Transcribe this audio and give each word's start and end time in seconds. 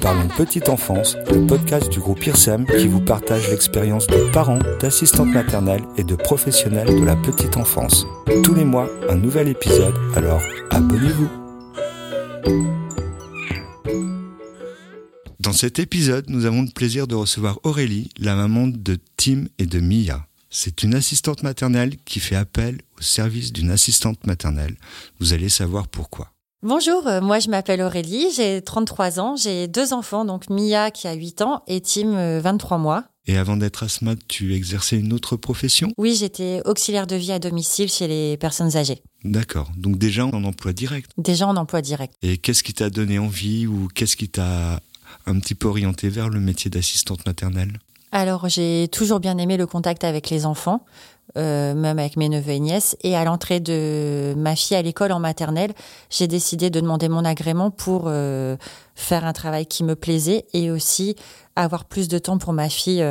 Parlons 0.00 0.28
Petite 0.36 0.68
Enfance, 0.68 1.16
le 1.32 1.46
podcast 1.48 1.90
du 1.90 1.98
groupe 1.98 2.24
IRSAM 2.24 2.64
qui 2.64 2.86
vous 2.86 3.00
partage 3.00 3.48
l'expérience 3.48 4.06
de 4.06 4.30
parents, 4.30 4.60
d'assistantes 4.80 5.32
maternelles 5.32 5.82
et 5.96 6.04
de 6.04 6.14
professionnels 6.14 6.86
de 6.86 7.04
la 7.04 7.16
petite 7.16 7.56
enfance. 7.56 8.06
Tous 8.44 8.54
les 8.54 8.64
mois, 8.64 8.88
un 9.08 9.16
nouvel 9.16 9.48
épisode, 9.48 9.94
alors 10.14 10.42
abonnez-vous. 10.70 11.28
Dans 15.40 15.52
cet 15.52 15.80
épisode, 15.80 16.26
nous 16.28 16.44
avons 16.44 16.62
le 16.62 16.72
plaisir 16.72 17.08
de 17.08 17.16
recevoir 17.16 17.58
Aurélie, 17.64 18.10
la 18.18 18.36
maman 18.36 18.68
de 18.68 18.96
Tim 19.16 19.46
et 19.58 19.66
de 19.66 19.80
Mia. 19.80 20.24
C'est 20.50 20.84
une 20.84 20.94
assistante 20.94 21.42
maternelle 21.42 21.96
qui 22.04 22.20
fait 22.20 22.36
appel 22.36 22.78
service 23.04 23.52
d'une 23.52 23.70
assistante 23.70 24.26
maternelle. 24.26 24.76
Vous 25.20 25.32
allez 25.32 25.48
savoir 25.48 25.88
pourquoi. 25.88 26.30
Bonjour, 26.62 27.06
euh, 27.06 27.20
moi 27.20 27.40
je 27.40 27.50
m'appelle 27.50 27.82
Aurélie, 27.82 28.28
j'ai 28.34 28.62
33 28.62 29.20
ans, 29.20 29.36
j'ai 29.36 29.68
deux 29.68 29.92
enfants, 29.92 30.24
donc 30.24 30.48
Mia 30.48 30.90
qui 30.90 31.06
a 31.06 31.12
8 31.12 31.42
ans 31.42 31.62
et 31.66 31.82
Tim 31.82 32.14
euh, 32.14 32.40
23 32.42 32.78
mois. 32.78 33.04
Et 33.26 33.36
avant 33.36 33.56
d'être 33.58 33.82
asthmate, 33.82 34.18
tu 34.28 34.54
exerçais 34.54 34.98
une 34.98 35.12
autre 35.12 35.36
profession? 35.36 35.90
Oui, 35.98 36.14
j'étais 36.14 36.60
auxiliaire 36.64 37.06
de 37.06 37.16
vie 37.16 37.32
à 37.32 37.38
domicile 37.38 37.90
chez 37.90 38.06
les 38.08 38.36
personnes 38.38 38.76
âgées, 38.76 39.02
D'accord. 39.24 39.70
Donc 39.76 39.98
déjà 39.98 40.24
en 40.26 40.44
emploi 40.44 40.72
direct? 40.72 41.10
déjà 41.18 41.46
en 41.46 41.56
emploi 41.56 41.82
direct. 41.82 42.14
Et 42.22 42.38
qu'est-ce 42.38 42.62
qui 42.62 42.72
t'a 42.74 42.88
donné 42.90 43.18
envie 43.18 43.66
ou 43.66 43.88
qu'est-ce 43.94 44.16
qui 44.16 44.28
t'a 44.30 44.80
un 45.26 45.38
petit 45.38 45.54
peu 45.54 45.68
orienté 45.68 46.08
vers 46.08 46.28
le 46.30 46.40
métier 46.40 46.70
d'assistante 46.70 47.24
maternelle? 47.26 47.72
Alors 48.12 48.48
j'ai 48.48 48.88
toujours 48.92 49.20
bien 49.20 49.36
aimé 49.38 49.56
le 49.56 49.66
contact 49.66 50.04
avec 50.04 50.30
les 50.30 50.46
enfants, 50.46 50.84
euh, 51.36 51.74
même 51.74 51.98
avec 51.98 52.16
mes 52.16 52.28
neveux 52.28 52.52
et 52.52 52.60
nièces. 52.60 52.96
Et 53.02 53.16
à 53.16 53.24
l'entrée 53.24 53.60
de 53.60 54.34
ma 54.36 54.56
fille 54.56 54.76
à 54.76 54.82
l'école 54.82 55.12
en 55.12 55.20
maternelle, 55.20 55.72
j'ai 56.10 56.26
décidé 56.26 56.70
de 56.70 56.80
demander 56.80 57.08
mon 57.08 57.24
agrément 57.24 57.70
pour 57.70 58.04
euh, 58.06 58.56
faire 58.94 59.24
un 59.24 59.32
travail 59.32 59.66
qui 59.66 59.84
me 59.84 59.96
plaisait 59.96 60.46
et 60.52 60.70
aussi 60.70 61.16
avoir 61.56 61.84
plus 61.84 62.08
de 62.08 62.18
temps 62.18 62.38
pour 62.38 62.52
ma 62.52 62.68
fille. 62.68 63.04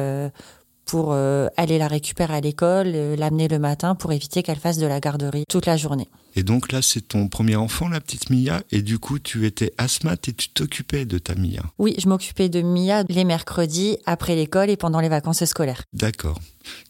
Pour 0.94 1.14
euh, 1.14 1.48
aller 1.58 1.80
la 1.80 1.88
récupérer 1.88 2.36
à 2.36 2.40
l'école, 2.40 2.92
euh, 2.94 3.16
l'amener 3.16 3.48
le 3.48 3.58
matin 3.58 3.96
pour 3.96 4.14
éviter 4.14 4.44
qu'elle 4.44 4.60
fasse 4.60 4.78
de 4.78 4.86
la 4.86 5.00
garderie 5.00 5.44
toute 5.50 5.66
la 5.66 5.76
journée. 5.76 6.08
Et 6.36 6.44
donc 6.44 6.72
là, 6.72 6.84
c'est 6.84 7.02
ton 7.02 7.30
premier 7.30 7.56
enfant, 7.56 7.88
la 7.90 8.00
petite 8.00 8.30
Mia, 8.30 8.62
et 8.72 8.84
du 8.84 9.00
coup, 9.00 9.18
tu 9.18 9.48
étais 9.48 9.74
asthmate 9.80 10.28
et 10.28 10.34
tu 10.34 10.50
t'occupais 10.50 11.06
de 11.06 11.18
ta 11.18 11.34
Mia. 11.34 11.64
Oui, 11.80 11.96
je 11.98 12.08
m'occupais 12.08 12.48
de 12.48 12.62
Mia 12.62 13.06
les 13.10 13.24
mercredis 13.24 13.98
après 14.06 14.36
l'école 14.36 14.70
et 14.70 14.78
pendant 14.78 15.00
les 15.00 15.10
vacances 15.10 15.44
scolaires. 15.46 15.82
D'accord. 15.94 16.40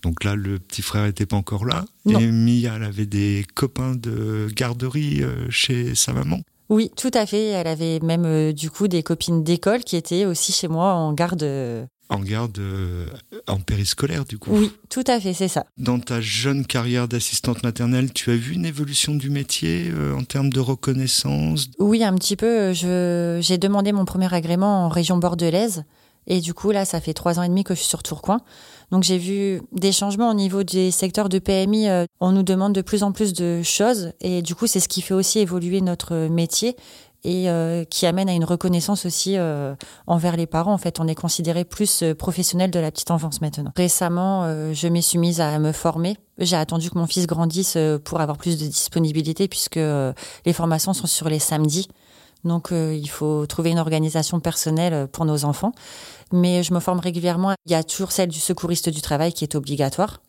Donc 0.02 0.26
là, 0.26 0.36
le 0.36 0.59
petit 0.59 0.81
frère 0.81 1.06
n'était 1.06 1.26
pas 1.26 1.38
encore 1.38 1.66
là. 1.66 1.86
Non. 2.04 2.20
Et 2.20 2.28
Mia, 2.30 2.74
elle 2.76 2.84
avait 2.84 3.06
des 3.06 3.46
copains 3.56 3.96
de 3.96 4.50
garderie 4.54 5.24
euh, 5.24 5.50
chez 5.50 5.96
sa 5.96 6.12
maman? 6.12 6.42
Oui, 6.68 6.92
tout 6.98 7.12
à 7.14 7.26
fait. 7.26 7.46
Elle 7.46 7.68
avait 7.68 8.02
même 8.02 8.26
euh, 8.26 8.52
du 8.52 8.70
coup 8.70 8.90
des 8.90 9.02
copines 9.02 9.46
d'école 9.46 9.86
qui 9.86 9.96
étaient 9.96 10.26
aussi 10.26 10.52
chez 10.52 10.68
moi 10.68 10.94
en 10.94 11.14
garde. 11.14 11.44
euh, 11.44 11.86
En 12.09 12.20
garde, 12.20 12.59
euh, 12.59 13.08
en 13.48 13.58
périscolaire, 13.59 14.26
du 14.26 14.38
coup. 14.38 14.52
Oui, 14.54 14.72
tout 14.90 15.04
à 15.08 15.20
fait, 15.20 15.34
c'est 15.34 15.48
ça. 15.48 15.66
Dans 15.78 16.00
ta 16.00 16.22
jeune 16.22 16.66
carrière 16.66 17.08
d'assistante 17.08 17.64
maternelle, 17.64 18.14
tu 18.14 18.30
as 18.30 18.36
vu 18.36 18.54
une 18.54 18.66
évolution 18.66 19.16
du 19.16 19.30
métier 19.30 19.90
euh, 19.92 20.16
en 20.16 20.24
termes 20.24 20.52
de 20.52 20.59
reconnaissance? 20.59 21.70
Oui, 21.80 22.04
un 22.04 22.14
petit 22.16 22.36
peu. 22.36 22.74
J'ai 22.74 23.58
demandé 23.58 23.94
mon 23.94 24.06
premier 24.06 24.31
agrément 24.34 24.86
en 24.86 24.90
région 24.90 25.18
bordelaise 25.18 25.84
et 26.28 26.40
du 26.40 26.54
coup 26.54 26.72
là, 26.72 26.86
ça 26.86 27.02
fait 27.02 27.14
trois 27.14 27.40
ans 27.40 27.44
et 27.44 27.50
demi 27.50 27.64
que 27.64 27.74
je 27.74 27.80
suis 27.80 27.90
sur 27.90 28.04
Tourcoing. 28.04 28.42
Donc 28.92 29.04
j'ai 29.04 29.18
vu 29.18 29.62
des 29.72 29.92
changements 29.92 30.30
au 30.30 30.34
niveau 30.36 30.64
des 30.64 30.92
secteurs 30.92 31.30
de 31.30 31.40
PMI. 31.40 31.90
euh, 31.90 32.06
On 32.20 32.31
nous 32.31 32.44
demande 32.44 32.74
de 32.74 32.81
plus 32.81 33.04
en 33.04 33.12
plus 33.12 33.34
de 33.34 33.62
choses 33.64 34.12
et 34.22 34.42
du 34.42 34.56
coup 34.56 34.68
c'est 34.68 34.80
ce 34.80 34.88
qui 34.88 35.02
fait 35.02 35.14
aussi 35.16 35.40
évoluer 35.40 35.81
notre 35.81 36.28
métier 36.28 36.76
et 37.24 37.50
euh, 37.50 37.86
qui 37.86 38.06
amène 38.06 38.30
à 38.30 38.34
une 38.34 38.44
reconnaissance 38.44 39.06
aussi 39.06 39.38
euh, 39.38 39.75
envers 40.08 40.36
les 40.36 40.46
parents. 40.46 40.74
En 40.74 40.78
fait, 40.78 41.00
on 41.00 41.08
est 41.08 41.16
considéré 41.16 41.64
plus 41.64 42.03
euh, 42.03 42.14
professionnel 42.14 42.72
de 42.72 42.80
la 42.80 42.92
petite 42.92 43.12
enfance 43.12 43.42
maintenant. 43.42 43.72
Récemment, 43.75 44.44
euh, 44.44 44.74
je 44.74 44.88
m'ai 44.88 45.02
suis 45.02 45.42
à 45.42 45.59
me 45.59 45.72
former. 45.72 46.18
J'ai 46.38 46.56
attendu 46.56 46.90
que 46.90 46.97
mon 46.97 47.08
fils 47.08 47.28
grandisse 47.28 47.75
euh, 47.78 47.97
pour 47.97 48.20
avoir 48.20 48.38
plus 48.38 48.58
de 48.58 48.66
disponibilité 48.66 49.47
puisque 49.47 49.78
euh, 49.78 50.14
les 50.46 50.53
formations 50.53 50.94
sont 50.94 51.08
sur 51.08 51.30
les 51.30 51.40
samedis. 51.40 51.88
Donc 52.44 52.72
euh, 52.72 52.94
il 52.94 53.09
faut 53.09 53.46
trouver 53.46 53.72
une 53.72 53.80
organisation 53.80 54.40
personnelle 54.42 55.08
pour 55.08 55.26
nos 55.26 55.46
enfants. 55.46 55.72
Mais 56.34 56.64
je 56.64 56.74
me 56.74 56.80
forme 56.80 57.00
régulièrement. 57.00 57.53
Il 57.66 57.72
y 57.72 57.76
a 57.76 57.84
toujours 57.84 58.12
celle 58.12 58.30
du 58.30 58.40
secouriste 58.40 58.90
du 58.90 59.02
travail 59.02 59.31
qui 59.31 59.46
est 59.46 59.56
obligatoire. 59.56 60.20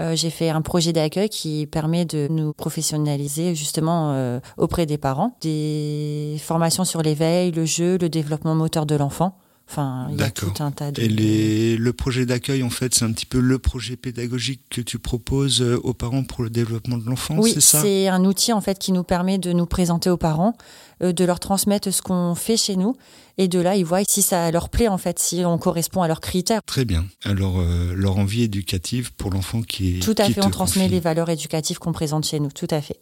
Euh, 0.00 0.16
j'ai 0.16 0.30
fait 0.30 0.48
un 0.48 0.62
projet 0.62 0.92
d'accueil 0.92 1.28
qui 1.28 1.66
permet 1.66 2.04
de 2.04 2.26
nous 2.30 2.52
professionnaliser 2.54 3.54
justement 3.54 4.12
euh, 4.12 4.40
auprès 4.56 4.86
des 4.86 4.98
parents. 4.98 5.36
Des 5.42 6.36
formations 6.40 6.84
sur 6.84 7.02
l'éveil, 7.02 7.52
le 7.52 7.64
jeu, 7.64 7.98
le 7.98 8.08
développement 8.08 8.54
moteur 8.54 8.86
de 8.86 8.94
l'enfant. 8.94 9.38
Enfin, 9.70 10.08
il 10.10 10.18
y 10.20 10.22
a 10.22 10.30
tout 10.30 10.52
un 10.60 10.70
tas 10.70 10.90
de... 10.90 11.00
Et 11.00 11.08
les- 11.08 11.76
le 11.78 11.92
projet 11.94 12.26
d'accueil, 12.26 12.62
en 12.62 12.68
fait, 12.68 12.94
c'est 12.94 13.04
un 13.06 13.12
petit 13.12 13.24
peu 13.24 13.38
le 13.40 13.58
projet 13.58 13.96
pédagogique 13.96 14.60
que 14.68 14.82
tu 14.82 14.98
proposes 14.98 15.62
euh, 15.62 15.78
aux 15.82 15.94
parents 15.94 16.24
pour 16.24 16.42
le 16.42 16.50
développement 16.50 16.98
de 16.98 17.06
l'enfant, 17.06 17.36
Oui, 17.38 17.52
c'est 17.54 17.60
ça? 17.62 17.80
c'est 17.80 18.08
un 18.08 18.24
outil 18.24 18.52
en 18.52 18.60
fait 18.60 18.78
qui 18.78 18.92
nous 18.92 19.04
permet 19.04 19.38
de 19.38 19.52
nous 19.52 19.64
présenter 19.64 20.10
aux 20.10 20.18
parents, 20.18 20.54
euh, 21.02 21.12
de 21.12 21.24
leur 21.24 21.40
transmettre 21.40 21.90
ce 21.92 22.02
qu'on 22.02 22.34
fait 22.34 22.58
chez 22.58 22.76
nous, 22.76 22.96
et 23.38 23.48
de 23.48 23.60
là 23.60 23.76
ils 23.76 23.84
voient 23.84 24.02
si 24.06 24.20
ça 24.20 24.50
leur 24.50 24.68
plaît 24.68 24.88
en 24.88 24.98
fait, 24.98 25.18
si 25.18 25.42
on 25.46 25.56
correspond 25.56 26.02
à 26.02 26.08
leurs 26.08 26.20
critères. 26.20 26.60
Très 26.66 26.84
bien. 26.84 27.06
Alors, 27.24 27.58
euh, 27.60 27.94
leur 27.94 28.18
envie 28.18 28.42
éducative 28.42 29.14
pour 29.14 29.30
l'enfant 29.30 29.62
qui 29.62 29.96
est. 29.96 30.00
Tout 30.00 30.14
à 30.18 30.24
qui 30.26 30.34
fait, 30.34 30.44
on 30.44 30.50
transmet 30.50 30.82
confie. 30.82 30.94
les 30.94 31.00
valeurs 31.00 31.30
éducatives 31.30 31.78
qu'on 31.78 31.92
présente 31.92 32.26
chez 32.26 32.40
nous, 32.40 32.50
tout 32.50 32.68
à 32.70 32.82
fait. 32.82 32.98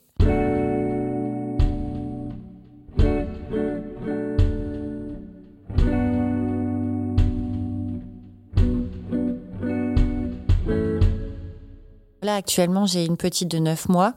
Là, 12.30 12.36
actuellement, 12.36 12.86
j'ai 12.86 13.06
une 13.06 13.16
petite 13.16 13.48
de 13.50 13.58
9 13.58 13.88
mois, 13.88 14.14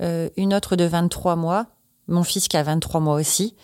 euh, 0.00 0.28
une 0.36 0.54
autre 0.54 0.76
de 0.76 0.84
23 0.84 1.34
mois, 1.34 1.66
mon 2.06 2.22
fils 2.22 2.46
qui 2.46 2.56
a 2.56 2.62
23 2.62 3.00
mois 3.00 3.16
aussi, 3.16 3.56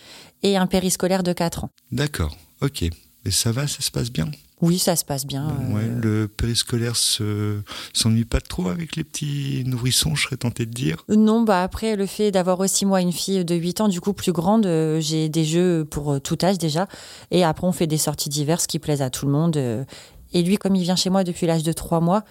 et 0.43 0.57
un 0.57 0.67
périscolaire 0.67 1.23
de 1.23 1.33
4 1.33 1.63
ans. 1.63 1.71
D'accord, 1.93 2.37
ok. 2.63 2.83
Et 2.83 3.31
ça 3.31 3.53
va, 3.53 3.69
ça 3.69 3.83
se 3.83 3.93
passe 3.93 4.11
bien? 4.11 4.29
Oui, 4.61 4.81
ça 4.81 4.97
se 4.97 5.05
passe 5.05 5.25
bien. 5.25 5.47
euh, 5.77 6.01
le 6.03 6.27
périscolaire 6.27 6.97
se 6.97 7.61
s'ennuie 7.93 8.25
pas 8.25 8.41
trop 8.41 8.71
avec 8.71 8.97
les 8.97 9.05
petits 9.05 9.63
nourrissons, 9.67 10.17
je 10.17 10.25
serais 10.25 10.37
tenté 10.37 10.67
de 10.67 10.73
dire? 10.73 11.05
Non, 11.09 11.43
bah 11.43 11.63
après 11.63 11.95
le 11.95 12.07
fait 12.07 12.33
d'avoir 12.33 12.59
aussi 12.59 12.87
moi 12.87 13.01
une 13.01 13.13
fille 13.13 13.45
de 13.45 13.55
8 13.55 13.83
ans, 13.83 13.89
du 13.89 14.01
coup 14.01 14.15
plus 14.15 14.33
grande, 14.33 14.67
euh, 14.67 14.99
j'ai 15.01 15.29
des 15.29 15.45
jeux 15.45 15.85
pour 15.89 16.15
euh, 16.15 16.19
tout 16.19 16.39
âge 16.43 16.59
déjà. 16.59 16.89
Et 17.31 17.45
après 17.45 17.69
on 17.69 17.73
fait 17.73 17.87
des 17.87 17.99
sorties 17.99 18.31
diverses 18.31 18.67
qui 18.67 18.81
plaisent 18.81 19.03
à 19.03 19.11
tout 19.11 19.27
le 19.27 19.33
monde. 19.33 19.57
euh. 19.57 19.85
Et 20.33 20.43
lui, 20.43 20.57
comme 20.57 20.75
il 20.75 20.83
vient 20.83 20.97
chez 20.97 21.09
moi 21.09 21.23
depuis 21.23 21.47
l'âge 21.47 21.63
de 21.63 21.73
3 21.73 22.01
mois, 22.01 22.25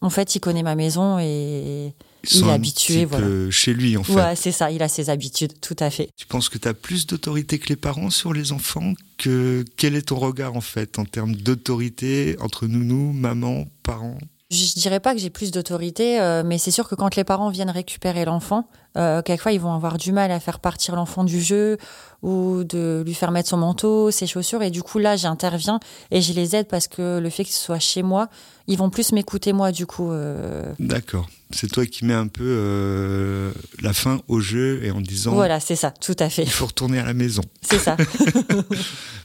en 0.00 0.10
fait 0.10 0.34
il 0.34 0.40
connaît 0.40 0.62
ma 0.62 0.74
maison 0.74 1.18
et 1.18 1.92
Il 2.30 2.44
est 2.44 2.50
habitué, 2.50 3.04
voilà. 3.04 3.50
chez 3.50 3.72
lui, 3.72 3.96
en 3.96 4.02
fait. 4.02 4.12
ouais, 4.14 4.36
c'est 4.36 4.52
ça, 4.52 4.70
il 4.70 4.82
a 4.82 4.88
ses 4.88 5.08
habitudes, 5.08 5.52
tout 5.60 5.76
à 5.78 5.88
fait. 5.90 6.08
Tu 6.16 6.26
penses 6.26 6.48
que 6.48 6.58
tu 6.58 6.66
as 6.68 6.74
plus 6.74 7.06
d'autorité 7.06 7.58
que 7.58 7.68
les 7.68 7.76
parents 7.76 8.10
sur 8.10 8.32
les 8.32 8.52
enfants 8.52 8.94
que 9.18 9.64
Quel 9.76 9.94
est 9.94 10.08
ton 10.08 10.16
regard, 10.18 10.56
en 10.56 10.60
fait, 10.60 10.98
en 10.98 11.04
termes 11.04 11.34
d'autorité 11.34 12.36
entre 12.40 12.66
nounou, 12.66 13.12
maman, 13.12 13.66
parents? 13.82 14.18
Je 14.50 14.72
dirais 14.80 14.98
pas 14.98 15.12
que 15.14 15.20
j'ai 15.20 15.28
plus 15.28 15.50
d'autorité, 15.50 16.18
euh, 16.20 16.42
mais 16.42 16.56
c'est 16.56 16.70
sûr 16.70 16.88
que 16.88 16.94
quand 16.94 17.16
les 17.16 17.24
parents 17.24 17.50
viennent 17.50 17.68
récupérer 17.68 18.24
l'enfant, 18.24 18.66
euh, 18.96 19.20
quelquefois 19.20 19.52
ils 19.52 19.60
vont 19.60 19.74
avoir 19.74 19.98
du 19.98 20.10
mal 20.10 20.30
à 20.32 20.40
faire 20.40 20.58
partir 20.58 20.96
l'enfant 20.96 21.22
du 21.22 21.38
jeu 21.42 21.76
ou 22.22 22.64
de 22.64 23.02
lui 23.04 23.12
faire 23.12 23.30
mettre 23.30 23.50
son 23.50 23.58
manteau, 23.58 24.10
ses 24.10 24.26
chaussures. 24.26 24.62
Et 24.62 24.70
du 24.70 24.82
coup 24.82 24.98
là, 24.98 25.16
j'interviens 25.16 25.80
et 26.10 26.22
je 26.22 26.32
les 26.32 26.56
aide 26.56 26.66
parce 26.66 26.88
que 26.88 27.18
le 27.18 27.28
fait 27.28 27.44
que 27.44 27.50
ce 27.50 27.60
soit 27.62 27.78
chez 27.78 28.02
moi, 28.02 28.30
ils 28.68 28.78
vont 28.78 28.88
plus 28.88 29.12
m'écouter 29.12 29.52
moi 29.52 29.70
du 29.70 29.84
coup. 29.84 30.10
euh, 30.12 30.72
D'accord. 30.78 31.28
C'est 31.50 31.70
toi 31.70 31.84
qui 31.84 32.06
mets 32.06 32.14
un 32.14 32.26
peu 32.28 33.52
la 33.82 33.92
fin 33.92 34.20
au 34.28 34.40
jeu 34.40 34.82
et 34.82 34.90
en 34.90 35.00
disant 35.02 35.32
Voilà, 35.34 35.60
c'est 35.60 35.76
ça, 35.76 35.90
tout 35.90 36.16
à 36.18 36.30
fait. 36.30 36.42
il 36.44 36.50
faut 36.50 36.66
retourner 36.66 36.98
à 36.98 37.04
la 37.04 37.14
maison. 37.14 37.42
C'est 37.60 37.78
ça. 37.78 37.96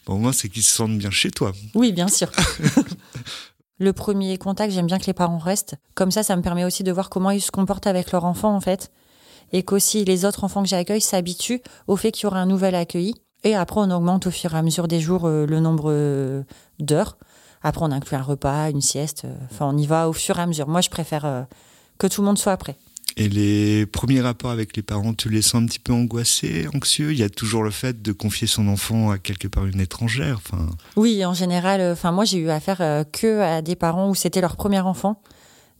Bon, 0.05 0.15
au 0.15 0.17
moins, 0.17 0.33
c'est 0.33 0.49
qu'ils 0.49 0.63
se 0.63 0.71
sentent 0.73 0.97
bien 0.97 1.11
chez 1.11 1.31
toi. 1.31 1.53
Oui, 1.75 1.93
bien 1.93 2.09
sûr. 2.09 2.29
Le 3.83 3.91
premier 3.91 4.37
contact, 4.37 4.71
j'aime 4.71 4.85
bien 4.85 4.97
que 4.97 5.07
les 5.07 5.13
parents 5.13 5.37
restent. 5.37 5.75
Comme 5.93 6.09
ça, 6.09 6.23
ça 6.23 6.37
me 6.37 6.41
permet 6.41 6.63
aussi 6.63 6.83
de 6.83 6.91
voir 6.93 7.09
comment 7.09 7.31
ils 7.31 7.41
se 7.41 7.51
comportent 7.51 7.85
avec 7.85 8.13
leur 8.13 8.23
enfant, 8.23 8.55
en 8.55 8.61
fait. 8.61 8.93
Et 9.51 9.63
qu'aussi 9.63 10.05
les 10.05 10.23
autres 10.23 10.45
enfants 10.45 10.63
que 10.63 10.69
j'accueille 10.69 11.01
s'habituent 11.01 11.61
au 11.87 11.97
fait 11.97 12.13
qu'il 12.13 12.23
y 12.23 12.27
aura 12.27 12.39
un 12.39 12.45
nouvel 12.45 12.75
accueilli. 12.75 13.13
Et 13.43 13.57
après, 13.57 13.81
on 13.81 13.91
augmente 13.91 14.25
au 14.25 14.31
fur 14.31 14.55
et 14.55 14.57
à 14.57 14.61
mesure 14.61 14.87
des 14.87 15.01
jours 15.01 15.25
euh, 15.25 15.45
le 15.45 15.59
nombre 15.59 15.91
euh, 15.91 16.43
d'heures. 16.79 17.17
Après, 17.61 17.83
on 17.83 17.91
inclut 17.91 18.15
un 18.15 18.21
repas, 18.21 18.69
une 18.69 18.79
sieste. 18.79 19.25
euh, 19.25 19.35
Enfin, 19.51 19.67
on 19.67 19.77
y 19.77 19.85
va 19.85 20.07
au 20.07 20.13
fur 20.13 20.39
et 20.39 20.41
à 20.41 20.45
mesure. 20.45 20.69
Moi, 20.69 20.79
je 20.79 20.89
préfère 20.89 21.45
que 21.97 22.07
tout 22.07 22.21
le 22.21 22.27
monde 22.27 22.37
soit 22.37 22.55
prêt. 22.55 22.77
Et 23.15 23.29
les 23.29 23.85
premiers 23.85 24.21
rapports 24.21 24.51
avec 24.51 24.75
les 24.75 24.81
parents, 24.81 25.13
tu 25.13 25.29
les 25.29 25.41
sens 25.41 25.61
un 25.61 25.65
petit 25.65 25.79
peu 25.79 25.93
angoissés, 25.93 26.67
anxieux? 26.73 27.11
Il 27.11 27.19
y 27.19 27.23
a 27.23 27.29
toujours 27.29 27.63
le 27.63 27.69
fait 27.69 28.01
de 28.01 28.11
confier 28.11 28.47
son 28.47 28.67
enfant 28.67 29.11
à 29.11 29.17
quelque 29.17 29.47
part 29.47 29.65
une 29.65 29.79
étrangère. 29.79 30.39
Oui, 30.95 31.23
en 31.25 31.33
général, 31.33 31.81
euh, 31.81 31.93
enfin 31.93 32.11
moi 32.11 32.25
j'ai 32.25 32.39
eu 32.39 32.49
affaire 32.49 32.81
euh, 32.81 33.03
que 33.03 33.41
à 33.41 33.61
des 33.61 33.75
parents 33.75 34.09
où 34.09 34.15
c'était 34.15 34.41
leur 34.41 34.55
premier 34.55 34.79
enfant. 34.79 35.21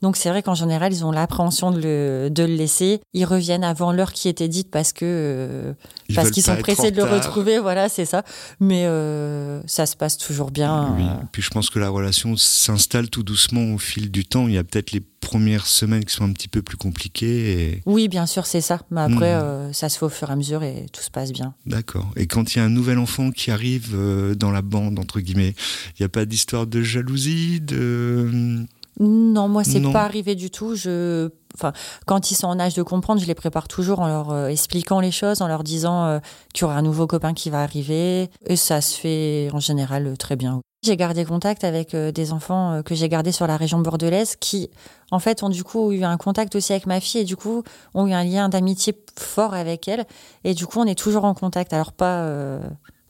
Donc 0.04 0.18
c'est 0.18 0.28
vrai 0.28 0.42
qu'en 0.42 0.54
général, 0.54 0.92
ils 0.92 1.02
ont 1.06 1.12
l'appréhension 1.12 1.70
de 1.70 1.80
le, 1.80 2.28
de 2.30 2.42
le 2.42 2.54
laisser. 2.54 3.00
Ils 3.14 3.24
reviennent 3.24 3.64
avant 3.64 3.90
l'heure 3.90 4.12
qui 4.12 4.28
était 4.28 4.48
dite 4.48 4.70
parce 4.70 4.92
que 4.92 5.00
euh, 5.06 5.72
Ils 6.10 6.14
parce 6.14 6.30
qu'ils 6.30 6.42
sont 6.42 6.56
pressés 6.56 6.90
de 6.90 6.98
le 6.98 7.04
retrouver. 7.04 7.58
Voilà, 7.58 7.88
c'est 7.88 8.04
ça. 8.04 8.22
Mais 8.60 8.84
euh, 8.84 9.62
ça 9.66 9.86
se 9.86 9.96
passe 9.96 10.18
toujours 10.18 10.50
bien. 10.50 10.94
Oui. 10.98 11.04
Puis 11.32 11.40
je 11.40 11.48
pense 11.48 11.70
que 11.70 11.78
la 11.78 11.88
relation 11.88 12.36
s'installe 12.36 13.08
tout 13.08 13.22
doucement 13.22 13.72
au 13.72 13.78
fil 13.78 14.10
du 14.10 14.26
temps. 14.26 14.46
Il 14.46 14.52
y 14.52 14.58
a 14.58 14.62
peut-être 14.64 14.92
les 14.92 15.00
premières 15.00 15.64
semaines 15.66 16.04
qui 16.04 16.12
sont 16.14 16.24
un 16.24 16.32
petit 16.34 16.48
peu 16.48 16.60
plus 16.60 16.76
compliquées. 16.76 17.52
Et... 17.70 17.82
Oui, 17.86 18.08
bien 18.08 18.26
sûr, 18.26 18.44
c'est 18.44 18.60
ça. 18.60 18.80
Mais 18.90 19.00
après, 19.00 19.34
Mhm. 19.34 19.42
euh, 19.42 19.72
ça 19.72 19.88
se 19.88 19.96
fait 19.96 20.04
au 20.04 20.10
fur 20.10 20.28
et 20.28 20.32
à 20.32 20.36
mesure 20.36 20.62
et 20.64 20.84
tout 20.92 21.00
se 21.02 21.10
passe 21.10 21.32
bien. 21.32 21.54
D'accord. 21.64 22.10
Et 22.16 22.26
quand 22.26 22.54
il 22.54 22.58
y 22.58 22.60
a 22.60 22.64
un 22.64 22.68
nouvel 22.68 22.98
enfant 22.98 23.30
qui 23.30 23.50
arrive 23.50 23.96
dans 24.36 24.50
la 24.50 24.60
bande, 24.60 24.98
entre 24.98 25.20
guillemets, 25.20 25.54
il 25.98 26.02
n'y 26.02 26.04
a 26.04 26.10
pas 26.10 26.26
d'histoire 26.26 26.66
de 26.66 26.82
jalousie, 26.82 27.62
de... 27.62 28.66
Non, 29.00 29.48
moi, 29.48 29.64
c'est 29.64 29.80
Non. 29.80 29.92
pas 29.92 30.02
arrivé 30.04 30.34
du 30.34 30.50
tout. 30.50 30.76
Je, 30.76 31.30
enfin, 31.54 31.72
quand 32.06 32.30
ils 32.30 32.34
sont 32.36 32.46
en 32.46 32.60
âge 32.60 32.74
de 32.74 32.82
comprendre, 32.82 33.20
je 33.20 33.26
les 33.26 33.34
prépare 33.34 33.66
toujours 33.68 34.00
en 34.00 34.06
leur 34.06 34.30
euh, 34.30 34.48
expliquant 34.48 35.00
les 35.00 35.10
choses, 35.10 35.42
en 35.42 35.48
leur 35.48 35.64
disant 35.64 36.04
euh, 36.04 36.18
qu'il 36.52 36.62
y 36.62 36.64
aura 36.64 36.76
un 36.76 36.82
nouveau 36.82 37.06
copain 37.06 37.34
qui 37.34 37.50
va 37.50 37.62
arriver. 37.62 38.30
Et 38.46 38.56
ça 38.56 38.80
se 38.80 38.96
fait 38.98 39.48
en 39.52 39.58
général 39.60 40.06
euh, 40.06 40.16
très 40.16 40.36
bien. 40.36 40.60
J'ai 40.84 40.96
gardé 40.96 41.24
contact 41.24 41.64
avec 41.64 41.94
euh, 41.94 42.12
des 42.12 42.30
enfants 42.30 42.82
que 42.84 42.94
j'ai 42.94 43.08
gardés 43.08 43.32
sur 43.32 43.46
la 43.46 43.56
région 43.56 43.80
bordelaise 43.80 44.36
qui, 44.38 44.70
en 45.10 45.18
fait, 45.18 45.42
ont 45.42 45.48
du 45.48 45.64
coup 45.64 45.90
eu 45.92 46.04
un 46.04 46.16
contact 46.18 46.54
aussi 46.54 46.72
avec 46.72 46.86
ma 46.86 47.00
fille 47.00 47.22
et 47.22 47.24
du 47.24 47.36
coup 47.36 47.62
ont 47.94 48.06
eu 48.06 48.12
un 48.12 48.22
lien 48.22 48.48
d'amitié 48.48 48.94
fort 49.18 49.54
avec 49.54 49.88
elle. 49.88 50.04
Et 50.44 50.54
du 50.54 50.66
coup, 50.66 50.78
on 50.80 50.84
est 50.86 50.98
toujours 50.98 51.24
en 51.24 51.34
contact. 51.34 51.72
Alors 51.72 51.92
pas, 51.92 52.28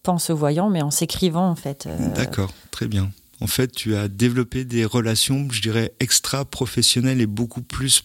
pas 0.05 0.13
en 0.13 0.19
se 0.19 0.33
voyant, 0.33 0.71
mais 0.71 0.83
en 0.83 0.93
s'écrivant 0.93 1.49
en 1.49 1.57
fait. 1.57 1.89
D'accord, 2.15 2.51
très 2.71 2.87
bien. 2.87 3.11
En 3.41 3.47
fait, 3.47 3.73
tu 3.73 3.97
as 3.97 4.09
développé 4.09 4.65
des 4.65 4.85
relations, 4.85 5.49
je 5.51 5.61
dirais, 5.61 5.93
extra-professionnelles 6.01 7.21
et 7.21 7.27
beaucoup 7.27 7.63
plus 7.63 8.05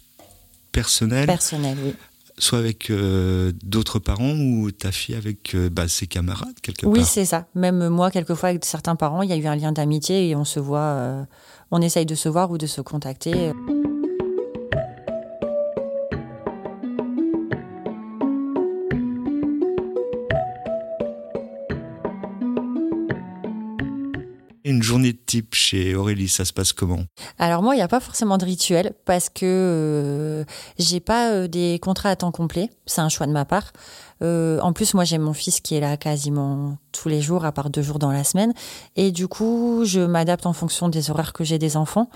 personnelles, 0.72 1.28
personnel, 1.28 1.78
oui. 1.84 1.94
soit 2.38 2.60
avec 2.60 2.90
euh, 2.90 3.52
d'autres 3.64 4.00
parents 4.00 4.34
ou 4.36 4.72
ta 4.72 4.92
fille 4.92 5.16
avec 5.16 5.56
euh, 5.56 5.70
bah, 5.70 5.88
ses 5.88 6.08
camarades, 6.08 6.60
quelque 6.62 6.86
Oui, 6.86 7.00
part. 7.00 7.08
c'est 7.08 7.26
ça. 7.26 7.48
Même 7.56 7.90
moi, 7.90 8.12
quelquefois, 8.12 8.50
avec 8.50 8.66
certains 8.66 8.96
parents, 8.96 9.22
il 9.22 9.30
y 9.30 9.34
a 9.34 9.38
eu 9.38 9.46
un 9.48 9.56
lien 9.56 9.72
d'amitié 9.72 10.30
et 10.30 10.36
on 10.36 10.46
se 10.46 10.60
voit, 10.60 10.80
euh, 10.80 11.24
on 11.72 11.82
essaye 11.82 12.06
de 12.06 12.16
se 12.16 12.30
voir 12.30 12.52
ou 12.52 12.58
de 12.58 12.68
se 12.68 12.82
contacter. 12.82 13.52
Une 24.80 24.86
journée 24.86 25.12
de 25.12 25.18
type 25.18 25.56
chez 25.56 25.94
Aurélie, 25.94 26.30
ça 26.30 26.46
se 26.46 26.54
passe 26.54 26.72
comment? 26.72 27.04
Alors 27.38 27.62
moi, 27.62 27.76
il 27.76 27.80
n'y 27.80 27.84
a 27.84 27.90
pas 27.90 28.00
forcément 28.00 28.38
de 28.38 28.46
rituel 28.46 28.94
parce 29.04 29.28
que 29.28 29.42
euh, 29.44 30.46
j'ai 30.78 31.02
pas 31.02 31.32
euh, 31.32 31.48
des 31.50 31.80
contrats 31.82 32.12
à 32.12 32.16
temps 32.16 32.32
complet. 32.32 32.70
C'est 32.86 33.02
un 33.02 33.10
choix 33.10 33.28
de 33.28 33.34
ma 33.34 33.44
part. 33.44 33.74
Euh, 34.22 34.58
en 34.62 34.72
plus, 34.72 34.94
moi, 34.94 35.04
j'ai 35.04 35.18
mon 35.18 35.34
fils 35.34 35.60
qui 35.60 35.76
est 35.76 35.82
là 35.82 35.98
quasiment 35.98 36.78
tous 36.94 37.10
les 37.10 37.20
jours, 37.20 37.44
à 37.44 37.52
part 37.52 37.70
deux 37.70 37.82
jours 37.82 38.00
dans 38.00 38.14
la 38.14 38.24
semaine. 38.24 38.54
Et 38.96 39.12
du 39.12 39.28
coup, 39.28 39.84
je 39.84 40.00
m'adapte 40.00 40.46
en 40.46 40.54
fonction 40.54 40.88
des 40.88 41.12
horaires 41.12 41.34
que 41.34 41.44
j'ai 41.44 41.58
des 41.58 41.76
enfants. 41.76 42.10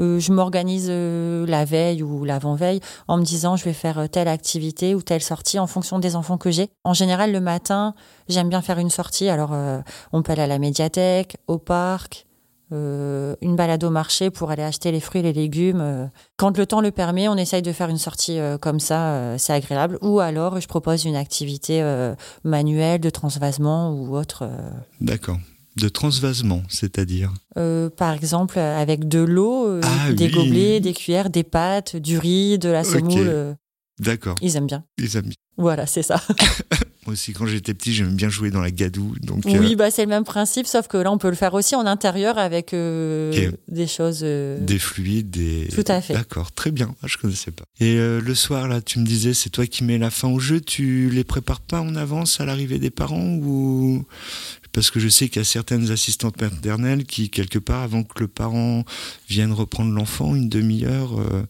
Euh, 0.00 0.18
je 0.18 0.32
m'organise 0.32 0.86
euh, 0.88 1.46
la 1.46 1.64
veille 1.64 2.02
ou 2.02 2.24
l'avant-veille 2.24 2.80
en 3.06 3.18
me 3.18 3.22
disant 3.22 3.56
je 3.56 3.64
vais 3.64 3.72
faire 3.74 4.08
telle 4.10 4.28
activité 4.28 4.94
ou 4.94 5.02
telle 5.02 5.22
sortie 5.22 5.58
en 5.58 5.66
fonction 5.66 5.98
des 5.98 6.16
enfants 6.16 6.38
que 6.38 6.50
j'ai. 6.50 6.70
En 6.84 6.94
général, 6.94 7.30
le 7.32 7.40
matin, 7.40 7.94
j'aime 8.28 8.48
bien 8.48 8.62
faire 8.62 8.78
une 8.78 8.90
sortie. 8.90 9.28
Alors, 9.28 9.50
euh, 9.52 9.80
on 10.12 10.22
peut 10.22 10.32
aller 10.32 10.42
à 10.42 10.46
la 10.46 10.58
médiathèque, 10.58 11.36
au 11.46 11.58
parc, 11.58 12.26
euh, 12.72 13.34
une 13.42 13.56
balade 13.56 13.82
au 13.82 13.90
marché 13.90 14.30
pour 14.30 14.50
aller 14.52 14.62
acheter 14.62 14.92
les 14.92 15.00
fruits 15.00 15.20
et 15.20 15.24
les 15.24 15.32
légumes. 15.32 15.80
euh. 15.80 16.06
Quand 16.36 16.56
le 16.56 16.66
temps 16.66 16.80
le 16.80 16.92
permet, 16.92 17.28
on 17.28 17.36
essaye 17.36 17.62
de 17.62 17.72
faire 17.72 17.88
une 17.88 17.98
sortie 17.98 18.38
euh, 18.38 18.58
comme 18.58 18.78
ça, 18.80 19.08
euh, 19.12 19.34
c'est 19.38 19.52
agréable. 19.52 19.98
Ou 20.02 20.20
alors, 20.20 20.60
je 20.60 20.68
propose 20.68 21.04
une 21.04 21.16
activité 21.16 21.82
euh, 21.82 22.14
manuelle 22.44 23.00
de 23.00 23.10
transvasement 23.10 23.90
ou 23.92 24.16
autre. 24.16 24.44
euh. 24.44 24.70
D'accord. 25.00 25.36
De 25.76 25.88
transvasement, 25.88 26.62
c'est-à-dire 26.68 27.32
Euh, 27.56 27.90
par 27.90 28.12
exemple, 28.12 28.58
avec 28.58 29.06
de 29.08 29.20
l'eau, 29.20 29.66
euh, 29.68 29.80
Ah 29.84 30.12
des 30.12 30.26
oui. 30.26 30.30
gobelets, 30.32 30.80
des 30.80 30.92
cuillères, 30.92 31.30
des 31.30 31.44
pâtes, 31.44 31.96
du 31.96 32.18
riz, 32.18 32.58
de 32.58 32.68
la 32.68 32.82
semoule. 32.84 33.28
euh, 33.28 33.54
D'accord, 34.00 34.36
ils 34.42 34.56
aiment 34.56 34.66
bien. 34.66 34.84
les 34.98 35.16
amis. 35.16 35.34
Voilà, 35.56 35.86
c'est 35.86 36.02
ça. 36.02 36.22
Moi 37.06 37.12
aussi, 37.14 37.32
quand 37.34 37.46
j'étais 37.46 37.74
petit, 37.74 37.92
j'aimais 37.92 38.12
bien 38.14 38.28
jouer 38.30 38.50
dans 38.50 38.60
la 38.60 38.70
gadoue. 38.70 39.14
Donc, 39.22 39.42
Oui, 39.44 39.72
euh, 39.72 39.76
bah, 39.76 39.90
c'est 39.90 40.02
le 40.02 40.08
même 40.08 40.24
principe, 40.24 40.66
sauf 40.66 40.86
que 40.86 40.96
là, 40.96 41.10
on 41.12 41.18
peut 41.18 41.28
le 41.28 41.34
faire 41.34 41.52
aussi 41.54 41.74
en 41.74 41.84
intérieur 41.86 42.38
avec 42.38 42.72
euh, 42.72 43.50
des 43.68 43.86
choses. 43.86 44.20
euh, 44.22 44.58
des 44.60 44.78
fluides, 44.78 45.30
des... 45.30 45.68
Tout 45.74 45.84
à 45.88 46.00
fait. 46.00 46.14
D'accord, 46.14 46.52
très 46.52 46.70
bien. 46.70 46.94
Ah, 47.02 47.06
je 47.08 47.16
connaissais 47.18 47.50
pas. 47.50 47.64
Et 47.78 47.96
le 47.96 48.34
soir, 48.34 48.68
là, 48.68 48.80
tu 48.80 48.98
me 49.00 49.04
disais, 49.06 49.34
c'est 49.34 49.50
toi 49.50 49.66
qui 49.66 49.84
mets 49.84 49.98
la 49.98 50.10
fin 50.10 50.28
au 50.28 50.38
jeu. 50.40 50.60
Tu 50.60 51.10
les 51.10 51.24
prépares 51.24 51.60
pas 51.62 51.80
en 51.80 51.94
avance 51.96 52.40
à 52.40 52.44
l'arrivée 52.46 52.78
des 52.78 52.90
parents 52.90 53.34
ou 53.42 54.04
parce 54.72 54.90
que 54.90 55.00
je 55.00 55.08
sais 55.08 55.28
qu'il 55.28 55.40
y 55.40 55.42
a 55.42 55.44
certaines 55.44 55.90
assistantes 55.90 56.40
maternelles 56.40 57.04
qui, 57.04 57.30
quelque 57.30 57.58
part, 57.58 57.82
avant 57.82 58.02
que 58.02 58.20
le 58.20 58.28
parent 58.28 58.84
vienne 59.28 59.52
reprendre 59.52 59.92
l'enfant, 59.92 60.34
une 60.34 60.48
demi-heure. 60.48 61.18
euh, 61.20 61.44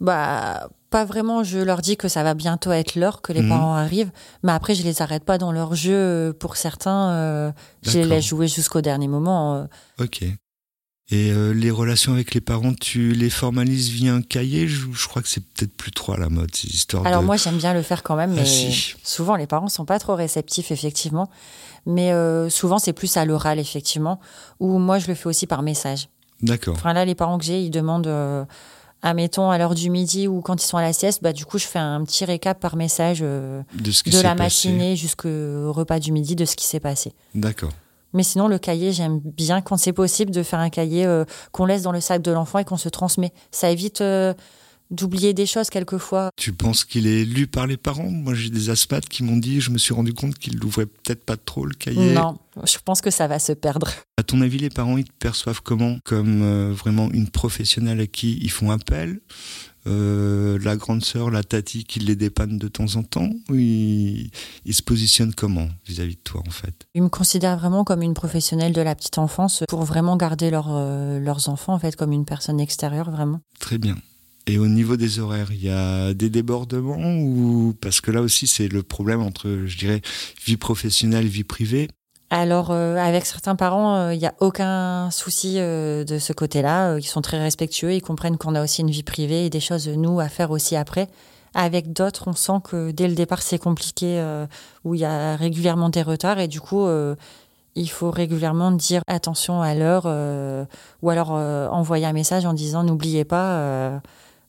Bah, 0.00 0.68
pas 0.90 1.04
vraiment. 1.04 1.44
Je 1.44 1.58
leur 1.58 1.80
dis 1.82 1.96
que 1.96 2.08
ça 2.08 2.22
va 2.22 2.34
bientôt 2.34 2.72
être 2.72 2.94
l'heure 2.96 3.22
que 3.22 3.32
les 3.32 3.42
Mhm. 3.42 3.48
parents 3.48 3.74
arrivent. 3.74 4.10
Mais 4.42 4.52
après, 4.52 4.74
je 4.74 4.82
les 4.82 5.02
arrête 5.02 5.24
pas 5.24 5.38
dans 5.38 5.52
leur 5.52 5.74
jeu. 5.74 5.92
euh, 5.94 6.32
Pour 6.32 6.56
certains, 6.56 7.10
euh, 7.10 7.52
je 7.82 7.98
les 7.98 8.04
laisse 8.04 8.24
jouer 8.24 8.48
jusqu'au 8.48 8.80
dernier 8.80 9.08
moment. 9.08 9.66
Ok. 10.00 10.24
Et 11.12 11.32
euh, 11.32 11.52
les 11.52 11.70
relations 11.72 12.12
avec 12.12 12.34
les 12.34 12.40
parents, 12.40 12.72
tu 12.72 13.12
les 13.12 13.30
formalises 13.30 13.88
via 13.90 14.14
un 14.14 14.22
cahier? 14.22 14.68
Je, 14.68 14.86
je 14.92 15.08
crois 15.08 15.22
que 15.22 15.28
c'est 15.28 15.42
peut-être 15.42 15.72
plus 15.76 15.90
trop 15.90 16.12
à 16.12 16.16
la 16.18 16.28
mode, 16.28 16.54
ces 16.54 16.68
histoires 16.68 17.04
Alors 17.04 17.22
de... 17.22 17.26
moi, 17.26 17.36
j'aime 17.36 17.56
bien 17.56 17.74
le 17.74 17.82
faire 17.82 18.02
quand 18.04 18.14
même, 18.14 18.30
Ah, 18.36 18.40
mais 18.40 18.46
si. 18.46 18.94
souvent 19.02 19.34
les 19.34 19.48
parents 19.48 19.68
sont 19.68 19.84
pas 19.84 19.98
trop 19.98 20.14
réceptifs, 20.14 20.70
effectivement. 20.70 21.28
Mais 21.86 22.12
euh, 22.12 22.48
souvent, 22.48 22.78
c'est 22.78 22.92
plus 22.92 23.16
à 23.16 23.24
l'oral, 23.24 23.58
effectivement. 23.58 24.20
Ou 24.60 24.78
moi, 24.78 24.98
je 25.00 25.08
le 25.08 25.14
fais 25.14 25.26
aussi 25.26 25.46
par 25.48 25.62
message. 25.62 26.08
D'accord. 26.42 26.74
Enfin 26.76 26.92
là, 26.92 27.04
les 27.04 27.14
parents 27.16 27.38
que 27.38 27.44
j'ai, 27.44 27.60
ils 27.62 27.70
demandent, 27.70 28.06
euh, 28.06 28.44
admettons, 29.02 29.50
à 29.50 29.58
l'heure 29.58 29.74
du 29.74 29.90
midi 29.90 30.28
ou 30.28 30.42
quand 30.42 30.62
ils 30.62 30.66
sont 30.66 30.76
à 30.76 30.82
la 30.82 30.92
sieste, 30.92 31.22
bah 31.22 31.32
du 31.32 31.44
coup, 31.44 31.58
je 31.58 31.66
fais 31.66 31.78
un 31.80 32.04
petit 32.04 32.24
récap 32.24 32.60
par 32.60 32.76
message 32.76 33.18
euh, 33.22 33.62
De 33.74 33.90
ce 33.90 34.02
qui 34.04 34.10
de 34.10 34.16
s'est 34.16 34.22
la 34.22 34.34
matinée 34.36 34.94
jusqu'au 34.94 35.72
repas 35.72 35.98
du 35.98 36.12
midi 36.12 36.36
de 36.36 36.44
ce 36.44 36.54
qui 36.54 36.66
s'est 36.66 36.80
passé. 36.80 37.12
D'accord. 37.34 37.72
Mais 38.12 38.22
sinon, 38.22 38.48
le 38.48 38.58
cahier, 38.58 38.92
j'aime 38.92 39.20
bien 39.22 39.60
quand 39.60 39.76
c'est 39.76 39.92
possible 39.92 40.30
de 40.30 40.42
faire 40.42 40.58
un 40.58 40.70
cahier 40.70 41.06
euh, 41.06 41.24
qu'on 41.52 41.66
laisse 41.66 41.82
dans 41.82 41.92
le 41.92 42.00
sac 42.00 42.22
de 42.22 42.30
l'enfant 42.30 42.58
et 42.58 42.64
qu'on 42.64 42.76
se 42.76 42.88
transmet. 42.88 43.32
Ça 43.50 43.70
évite 43.70 44.00
euh, 44.00 44.34
d'oublier 44.90 45.32
des 45.34 45.46
choses 45.46 45.70
quelquefois. 45.70 46.30
Tu 46.36 46.52
penses 46.52 46.84
qu'il 46.84 47.06
est 47.06 47.24
lu 47.24 47.46
par 47.46 47.66
les 47.66 47.76
parents? 47.76 48.10
Moi, 48.10 48.34
j'ai 48.34 48.50
des 48.50 48.70
asthmates 48.70 49.08
qui 49.08 49.22
m'ont 49.22 49.36
dit, 49.36 49.60
je 49.60 49.70
me 49.70 49.78
suis 49.78 49.94
rendu 49.94 50.12
compte 50.12 50.34
qu'il 50.34 50.58
l'ouvrait 50.58 50.86
peut-être 50.86 51.24
pas 51.24 51.36
trop 51.36 51.64
le 51.64 51.74
cahier. 51.74 52.12
Non, 52.12 52.38
je 52.64 52.78
pense 52.84 53.00
que 53.00 53.10
ça 53.10 53.28
va 53.28 53.38
se 53.38 53.52
perdre. 53.52 53.90
À 54.18 54.22
ton 54.22 54.40
avis, 54.40 54.58
les 54.58 54.70
parents, 54.70 54.98
ils 54.98 55.04
te 55.04 55.12
perçoivent 55.18 55.62
comment? 55.62 55.98
Comme 56.04 56.42
euh, 56.42 56.72
vraiment 56.72 57.10
une 57.12 57.28
professionnelle 57.28 58.00
à 58.00 58.06
qui 58.06 58.38
ils 58.42 58.50
font 58.50 58.70
appel? 58.70 59.20
Euh, 59.86 60.58
La 60.62 60.76
grande 60.76 61.04
sœur, 61.04 61.30
la 61.30 61.42
tati 61.42 61.84
qui 61.84 62.00
les 62.00 62.16
dépanne 62.16 62.58
de 62.58 62.68
temps 62.68 62.96
en 62.96 63.02
temps 63.02 63.30
Ou 63.48 63.54
ils, 63.54 64.30
ils 64.64 64.74
se 64.74 64.82
positionnent 64.82 65.34
comment 65.34 65.68
vis-à-vis 65.86 66.16
de 66.16 66.20
toi, 66.22 66.42
en 66.46 66.50
fait? 66.50 66.86
Ils 66.94 67.02
me 67.02 67.08
considèrent 67.08 67.58
vraiment 67.58 67.84
comme 67.84 68.02
une 68.02 68.14
professionnelle 68.14 68.72
de 68.72 68.82
la 68.82 68.94
petite 68.94 69.18
enfance 69.18 69.64
pour 69.68 69.84
vraiment 69.84 70.16
garder 70.16 70.50
leur, 70.50 70.68
euh, 70.70 71.18
leurs 71.18 71.48
enfants 71.48 71.74
en 71.74 71.78
fait 71.78 71.96
comme 71.96 72.12
une 72.12 72.24
personne 72.24 72.60
extérieure 72.60 73.10
vraiment. 73.10 73.40
Très 73.58 73.78
bien. 73.78 73.96
Et 74.46 74.58
au 74.58 74.66
niveau 74.66 74.96
des 74.96 75.18
horaires, 75.18 75.52
il 75.52 75.62
y 75.62 75.68
a 75.68 76.12
des 76.14 76.30
débordements 76.30 77.18
ou 77.18 77.74
parce 77.80 78.00
que 78.00 78.10
là 78.10 78.20
aussi 78.20 78.46
c'est 78.46 78.68
le 78.68 78.82
problème 78.82 79.20
entre, 79.20 79.64
je 79.66 79.78
dirais, 79.78 80.00
vie 80.44 80.56
professionnelle, 80.56 81.26
vie 81.26 81.44
privée. 81.44 81.88
Alors 82.32 82.70
euh, 82.70 82.96
avec 82.96 83.26
certains 83.26 83.56
parents, 83.56 83.96
euh, 83.96 84.14
il 84.14 84.18
n'y 84.20 84.26
a 84.26 84.34
aucun 84.38 85.10
souci 85.10 85.56
euh, 85.58 86.04
de 86.04 86.18
ce 86.20 86.32
côté-là. 86.32 86.92
Euh, 86.92 87.00
Ils 87.00 87.04
sont 87.06 87.22
très 87.22 87.38
respectueux, 87.40 87.92
ils 87.92 88.00
comprennent 88.02 88.38
qu'on 88.38 88.54
a 88.54 88.62
aussi 88.62 88.82
une 88.82 88.90
vie 88.90 89.02
privée 89.02 89.46
et 89.46 89.50
des 89.50 89.58
choses 89.58 89.88
nous 89.88 90.20
à 90.20 90.28
faire 90.28 90.52
aussi 90.52 90.76
après. 90.76 91.08
Avec 91.54 91.92
d'autres, 91.92 92.28
on 92.28 92.32
sent 92.32 92.60
que 92.62 92.92
dès 92.92 93.08
le 93.08 93.14
départ 93.14 93.42
c'est 93.42 93.58
compliqué, 93.58 94.20
euh, 94.20 94.46
où 94.84 94.94
il 94.94 95.00
y 95.00 95.04
a 95.04 95.34
régulièrement 95.34 95.88
des 95.88 96.02
retards 96.02 96.38
et 96.38 96.46
du 96.46 96.60
coup 96.60 96.86
euh, 96.86 97.16
il 97.74 97.90
faut 97.90 98.12
régulièrement 98.12 98.70
dire 98.70 99.02
attention 99.08 99.60
à 99.60 99.74
l'heure 99.74 100.04
euh, 100.06 100.64
ou 101.02 101.10
alors 101.10 101.30
euh, 101.32 101.66
envoyer 101.68 102.06
un 102.06 102.12
message 102.12 102.46
en 102.46 102.52
disant 102.52 102.84
n'oubliez 102.84 103.24
pas. 103.24 104.00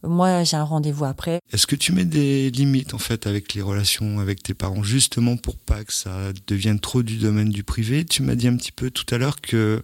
Moi, 0.03 0.43
j'ai 0.43 0.57
un 0.57 0.63
rendez-vous 0.63 1.05
après. 1.05 1.39
Est-ce 1.51 1.67
que 1.67 1.75
tu 1.75 1.91
mets 1.91 2.05
des 2.05 2.49
limites 2.51 2.93
en 2.93 2.97
fait 2.97 3.27
avec 3.27 3.53
les 3.53 3.61
relations 3.61 4.19
avec 4.19 4.41
tes 4.41 4.53
parents 4.53 4.83
justement 4.83 5.37
pour 5.37 5.55
pas 5.55 5.83
que 5.83 5.93
ça 5.93 6.31
devienne 6.47 6.79
trop 6.79 7.03
du 7.03 7.17
domaine 7.17 7.49
du 7.49 7.63
privé? 7.63 8.05
Tu 8.05 8.23
m'as 8.23 8.35
dit 8.35 8.47
un 8.47 8.55
petit 8.55 8.71
peu 8.71 8.89
tout 8.89 9.05
à 9.13 9.17
l'heure 9.17 9.41
que 9.41 9.83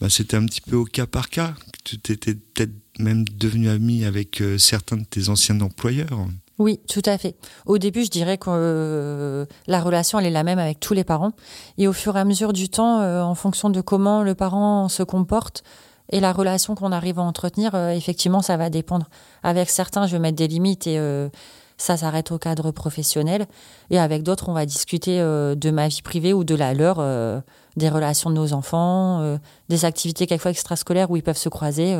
bah, 0.00 0.08
c'était 0.10 0.36
un 0.36 0.44
petit 0.44 0.60
peu 0.60 0.76
au 0.76 0.84
cas 0.84 1.06
par 1.06 1.30
cas, 1.30 1.54
que 1.84 1.96
tu 1.96 2.12
étais 2.12 2.34
peut-être 2.34 2.72
même 2.98 3.24
devenu 3.24 3.68
ami 3.68 4.04
avec 4.04 4.42
euh, 4.42 4.58
certains 4.58 4.96
de 4.96 5.04
tes 5.04 5.28
anciens 5.28 5.60
employeurs. 5.60 6.26
Oui, 6.58 6.80
tout 6.88 7.02
à 7.06 7.16
fait. 7.18 7.34
Au 7.66 7.78
début, 7.78 8.04
je 8.04 8.10
dirais 8.10 8.36
que 8.36 8.46
euh, 8.48 9.46
la 9.66 9.80
relation, 9.80 10.18
elle 10.18 10.26
est 10.26 10.30
la 10.30 10.44
même 10.44 10.58
avec 10.58 10.78
tous 10.80 10.94
les 10.94 11.04
parents. 11.04 11.32
Et 11.78 11.88
au 11.88 11.92
fur 11.92 12.16
et 12.16 12.20
à 12.20 12.24
mesure 12.24 12.52
du 12.52 12.68
temps, 12.68 13.00
euh, 13.00 13.22
en 13.22 13.34
fonction 13.34 13.70
de 13.70 13.80
comment 13.80 14.22
le 14.22 14.34
parent 14.34 14.88
se 14.88 15.02
comporte, 15.02 15.64
Et 16.10 16.20
la 16.20 16.32
relation 16.32 16.74
qu'on 16.74 16.92
arrive 16.92 17.18
à 17.18 17.22
entretenir, 17.22 17.74
euh, 17.74 17.90
effectivement, 17.90 18.42
ça 18.42 18.56
va 18.56 18.70
dépendre. 18.70 19.08
Avec 19.42 19.70
certains, 19.70 20.06
je 20.06 20.12
vais 20.12 20.18
mettre 20.18 20.36
des 20.36 20.48
limites 20.48 20.86
et 20.86 20.98
euh, 20.98 21.28
ça 21.78 21.96
s'arrête 21.96 22.30
au 22.32 22.38
cadre 22.38 22.70
professionnel. 22.70 23.46
Et 23.90 23.98
avec 23.98 24.22
d'autres, 24.22 24.48
on 24.48 24.52
va 24.52 24.66
discuter 24.66 25.20
euh, 25.20 25.54
de 25.54 25.70
ma 25.70 25.88
vie 25.88 26.02
privée 26.02 26.32
ou 26.32 26.44
de 26.44 26.54
la 26.54 26.74
leur, 26.74 26.96
des 27.76 27.88
relations 27.88 28.30
de 28.30 28.34
nos 28.34 28.52
enfants, 28.52 29.38
des 29.68 29.84
activités 29.84 30.26
quelquefois 30.26 30.50
extrascolaires 30.50 31.10
où 31.10 31.16
ils 31.16 31.22
peuvent 31.22 31.36
se 31.38 31.48
croiser. 31.48 31.96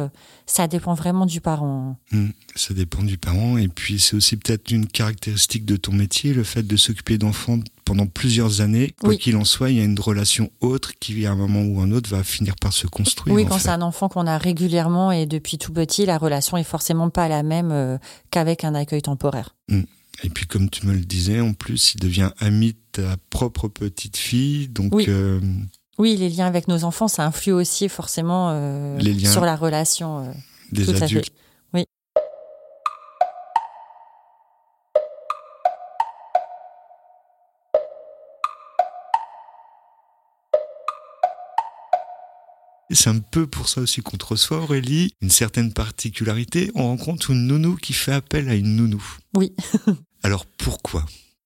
ça 0.46 0.68
dépend 0.68 0.94
vraiment 0.94 1.24
du 1.24 1.40
parent. 1.40 1.96
Hmm, 2.12 2.28
Ça 2.54 2.74
dépend 2.74 3.02
du 3.02 3.16
parent. 3.16 3.56
Et 3.56 3.68
puis, 3.68 3.98
c'est 3.98 4.14
aussi 4.14 4.36
peut-être 4.36 4.70
une 4.70 4.86
caractéristique 4.86 5.64
de 5.64 5.76
ton 5.76 5.92
métier, 5.92 6.34
le 6.34 6.44
fait 6.44 6.62
de 6.62 6.76
s'occuper 6.76 7.16
d'enfants 7.16 7.58
pendant 7.92 8.06
plusieurs 8.06 8.62
années. 8.62 8.94
Quoi 9.00 9.10
Oui. 9.10 9.18
qu'il 9.18 9.36
en 9.36 9.44
soit, 9.44 9.68
il 9.70 9.76
y 9.76 9.80
a 9.80 9.84
une 9.84 10.00
relation 10.00 10.50
autre 10.62 10.92
qui, 10.98 11.26
à 11.26 11.32
un 11.32 11.34
moment 11.36 11.60
ou 11.60 11.78
un 11.82 11.92
autre, 11.92 12.08
va 12.08 12.24
finir 12.24 12.54
par 12.56 12.72
se 12.72 12.86
construire. 12.86 13.34
oui, 13.36 13.44
quand 13.46 13.58
c'est 13.58 13.68
un 13.68 13.82
enfant 13.82 14.08
qu'on 14.08 14.26
a 14.26 14.38
régulièrement 14.38 15.12
et 15.12 15.26
depuis 15.26 15.58
tout 15.58 15.74
petit, 15.74 16.06
la 16.06 16.16
relation 16.16 16.56
est 16.56 16.64
forcément 16.64 17.10
pas 17.10 17.28
la 17.28 17.42
même 17.42 17.70
euh, 17.70 17.98
qu'avec 18.30 18.64
un 18.64 18.74
accueil 18.74 19.02
temporaire. 19.02 19.54
Et 19.68 20.30
puis, 20.30 20.46
comme 20.46 20.70
tu 20.70 20.86
me 20.86 20.94
le 20.94 21.00
disais, 21.00 21.40
en 21.40 21.52
plus, 21.52 21.92
il 21.94 22.00
devient 22.00 22.30
ami 22.38 22.72
de 22.72 22.78
ta 23.02 23.16
propre 23.28 23.68
petite 23.68 24.16
fille. 24.16 24.68
Donc, 24.68 24.94
Oui. 24.94 25.04
euh, 25.08 25.38
Oui, 25.98 26.16
les 26.16 26.30
liens 26.30 26.46
avec 26.46 26.68
nos 26.68 26.84
enfants, 26.84 27.08
ça 27.08 27.26
influe 27.26 27.52
aussi 27.52 27.90
forcément 27.90 28.48
euh, 28.52 28.96
Les 29.00 29.12
liens. 29.12 29.30
sur 29.30 29.44
la 29.44 29.54
relation. 29.54 30.32
des 30.70 31.02
adultes. 31.02 31.30
C'est 42.92 43.10
un 43.10 43.18
peu 43.18 43.46
pour 43.46 43.68
ça 43.68 43.80
aussi 43.80 44.00
qu'on 44.00 44.16
te 44.16 44.24
reçoit, 44.24 44.58
Aurélie. 44.58 45.14
Une 45.20 45.30
certaine 45.30 45.72
particularité, 45.72 46.70
on 46.74 46.84
rencontre 46.88 47.30
une 47.30 47.46
nounou 47.46 47.76
qui 47.76 47.92
fait 47.92 48.12
appel 48.12 48.48
à 48.48 48.54
une 48.54 48.76
nounou. 48.76 49.02
Oui. 49.34 49.54
Alors 50.22 50.46
pourquoi? 50.46 51.04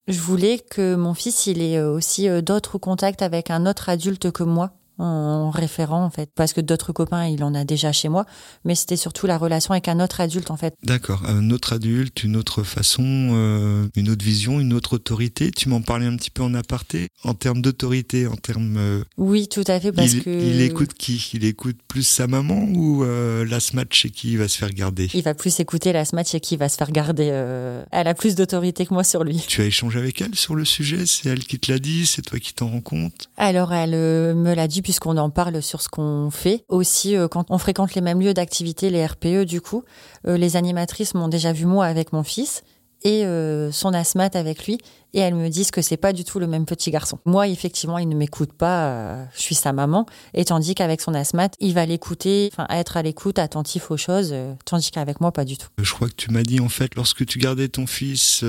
Je 0.09 0.21
voulais 0.21 0.59
que 0.59 0.95
mon 0.95 1.15
fils, 1.15 1.47
il 1.47 1.61
ait 1.61 1.83
aussi 1.83 2.29
euh, 2.29 2.41
d'autres 2.41 2.79
contacts 2.79 3.23
avec 3.23 3.51
un 3.51 3.67
autre 3.67 3.89
adulte 3.89 4.31
que 4.31 4.45
moi, 4.45 4.73
en 4.99 5.51
référent 5.51 6.05
en 6.05 6.11
fait, 6.11 6.31
parce 6.35 6.53
que 6.53 6.61
d'autres 6.61 6.93
copains, 6.93 7.27
il 7.27 7.43
en 7.45 7.55
a 7.55 7.65
déjà 7.65 7.93
chez 7.93 8.09
moi, 8.09 8.27
mais 8.65 8.75
c'était 8.75 8.97
surtout 8.97 9.27
la 9.27 9.39
relation 9.39 9.73
avec 9.73 9.89
un 9.89 10.01
autre 10.01 10.21
adulte 10.21 10.51
en 10.51 10.57
fait. 10.57 10.75
D'accord, 10.83 11.23
un 11.27 11.51
autre 11.51 11.73
adulte, 11.75 12.25
une 12.25 12.37
autre 12.37 12.63
façon, 12.63 13.03
euh, 13.05 13.87
une 13.97 14.09
autre 14.11 14.25
vision, 14.25 14.61
une 14.61 14.73
autre 14.73 14.95
autorité. 14.95 15.51
Tu 15.51 15.69
m'en 15.69 15.81
parlais 15.83 16.07
un 16.07 16.17
petit 16.17 16.31
peu 16.31 16.43
en 16.43 16.55
aparté. 16.55 17.09
En 17.25 17.35
termes 17.35 17.61
d'autorité, 17.63 18.27
en 18.27 18.37
termes... 18.37 18.77
euh, 18.79 19.03
Oui, 19.19 19.49
tout 19.49 19.65
à 19.67 19.79
fait, 19.81 19.93
parce 19.93 20.13
il, 20.13 20.23
que 20.23 20.31
il 20.31 20.61
écoute 20.63 20.95
qui? 20.95 21.31
Il 21.35 21.45
écoute 21.45 21.77
plus 21.89 22.07
sa 22.07 22.27
maman 22.27 22.67
ou 22.75 23.05
euh, 23.05 23.45
la 23.45 23.61
smash 23.61 23.87
chez 23.91 24.11
qui 24.11 24.33
il 24.33 24.39
va 24.39 24.49
se 24.49 24.57
faire 24.59 24.71
garder? 24.71 25.09
Il 25.15 25.23
va 25.23 25.35
plus 25.35 25.61
écouter 25.61 25.93
la 25.93 26.05
smatch 26.05 26.35
et 26.35 26.41
qui 26.41 26.57
va 26.57 26.69
se 26.69 26.77
faire 26.77 26.91
garder. 26.91 27.29
euh, 27.31 27.85
Elle 27.93 28.09
a 28.09 28.15
plus 28.15 28.35
d'autorité 28.35 28.87
que 28.87 28.95
moi 28.95 29.05
sur 29.05 29.25
lui. 29.25 29.43
Tu 29.47 29.61
as 29.61 29.65
échangé 29.67 29.99
avec 29.99 30.21
elle 30.21 30.35
sur 30.35 30.55
le 30.55 30.65
sujet? 30.65 31.07
C'est 31.07 31.29
elle 31.29 31.45
qui 31.45 31.59
te 31.59 31.71
l'a 31.71 31.79
dit? 31.79 32.07
C'est 32.07 32.23
toi 32.23 32.39
qui 32.39 32.53
t'en 32.55 32.69
rends 32.69 32.81
compte? 32.81 33.29
Alors 33.37 33.73
elle 33.73 33.91
me 34.37 34.55
l'a 34.55 34.69
dit 34.69 34.83
puisqu'on 34.87 35.17
en 35.17 35.31
parle 35.31 35.63
sur 35.63 35.83
ce 35.83 35.89
qu'on 35.89 36.31
fait. 36.31 36.65
Aussi 36.69 37.17
euh, 37.17 37.27
quand 37.27 37.51
on 37.51 37.59
fréquente 37.59 37.97
les 37.97 38.01
mêmes 38.01 38.21
lieux 38.21 38.35
d'activité, 38.35 38.89
les 38.89 39.05
RPE 39.05 39.43
du 39.45 39.61
coup, 39.61 39.83
euh, 40.29 40.37
les 40.37 40.55
animatrices 40.55 41.15
m'ont 41.15 41.27
déjà 41.27 41.53
vu 41.53 41.67
moi 41.67 41.87
avec 41.87 42.13
mon 42.13 42.23
fils 42.23 42.63
et 43.03 43.25
euh, 43.25 43.73
son 43.73 43.93
asthmate 43.93 44.37
avec 44.37 44.65
lui 44.65 44.79
et 45.13 45.19
elles 45.19 45.35
me 45.35 45.49
disent 45.49 45.73
que 45.73 45.83
c'est 45.83 45.97
pas 45.97 46.13
du 46.13 46.23
tout 46.23 46.39
le 46.39 46.47
même 46.47 46.67
petit 46.67 46.93
garçon. 46.93 47.19
Moi 47.25 47.49
effectivement, 47.49 47.99
il 47.99 48.09
ne 48.09 48.15
m'écoute 48.15 48.53
pas, 48.53 49.27
je 49.35 49.41
suis 49.41 49.57
sa 49.57 49.73
maman 49.73 50.07
et 50.35 50.45
tandis 50.45 50.77
qu'avec 50.77 51.01
son 51.01 51.15
asthmate, 51.15 51.55
il 51.59 51.75
va 51.75 51.85
l'écouter, 51.85 52.53
être 52.71 52.97
à 52.97 53.03
l'écoute, 53.03 53.41
attentif 53.41 53.91
aux 53.91 53.97
choses, 53.97 54.37
tandis 54.67 54.93
qu'avec 54.93 55.21
moi 55.21 55.33
pas 55.33 55.45
du 55.45 55.59
tout. 55.59 55.67
Je 55.79 55.93
crois 55.93 56.09
que 56.09 56.15
tu 56.15 56.31
m'as 56.31 56.45
dit 56.45 56.61
en 56.61 56.69
fait, 56.69 56.95
lorsque 56.95 57.27
tu 57.27 57.41
gardais 57.41 57.67
ton 57.67 57.89
fils 57.89 58.45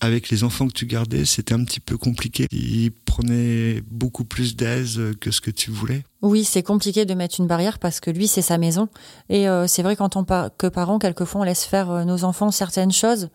avec 0.00 0.30
les 0.30 0.44
enfants 0.44 0.66
que 0.66 0.72
tu 0.72 0.86
gardais, 0.86 1.24
c'était 1.24 1.54
un 1.54 1.64
petit 1.64 1.80
peu 1.80 1.96
compliqué. 1.96 2.46
Il 2.50 2.90
prenait 2.92 3.82
beaucoup 3.90 4.24
plus 4.24 4.56
d'aise 4.56 5.00
que 5.20 5.30
ce 5.30 5.40
que 5.40 5.50
tu 5.50 5.70
voulais. 5.70 6.04
Oui, 6.22 6.44
c'est 6.44 6.62
compliqué 6.62 7.04
de 7.04 7.14
mettre 7.14 7.38
une 7.38 7.46
barrière 7.46 7.78
parce 7.78 8.00
que 8.00 8.10
lui, 8.10 8.26
c'est 8.26 8.42
sa 8.42 8.58
maison. 8.58 8.88
Et 9.28 9.48
euh, 9.48 9.66
c'est 9.66 9.82
vrai 9.82 9.96
qu'en 9.96 10.08
tant 10.08 10.24
que 10.24 10.66
parents, 10.66 10.98
quelquefois, 10.98 11.42
on 11.42 11.44
laisse 11.44 11.64
faire 11.64 11.90
euh, 11.90 12.04
nos 12.04 12.24
enfants 12.24 12.50
certaines 12.50 12.92
choses 12.92 13.28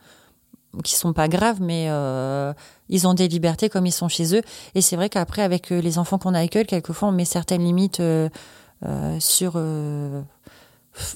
qui 0.84 0.96
sont 0.96 1.14
pas 1.14 1.30
graves, 1.30 1.62
mais 1.62 1.86
euh, 1.88 2.52
ils 2.90 3.08
ont 3.08 3.14
des 3.14 3.30
libertés 3.30 3.70
comme 3.70 3.86
ils 3.86 3.94
sont 3.94 4.10
chez 4.10 4.36
eux. 4.36 4.42
Et 4.74 4.82
c'est 4.82 4.98
vrai 4.98 5.10
qu'après, 5.10 5.42
avec 5.42 5.70
les 5.70 5.98
enfants 5.98 6.18
qu'on 6.18 6.34
accueille, 6.34 6.66
quelquefois, 6.66 7.10
on 7.10 7.12
met 7.14 7.24
certaines 7.24 7.64
limites 7.64 8.02
sur 9.20 9.58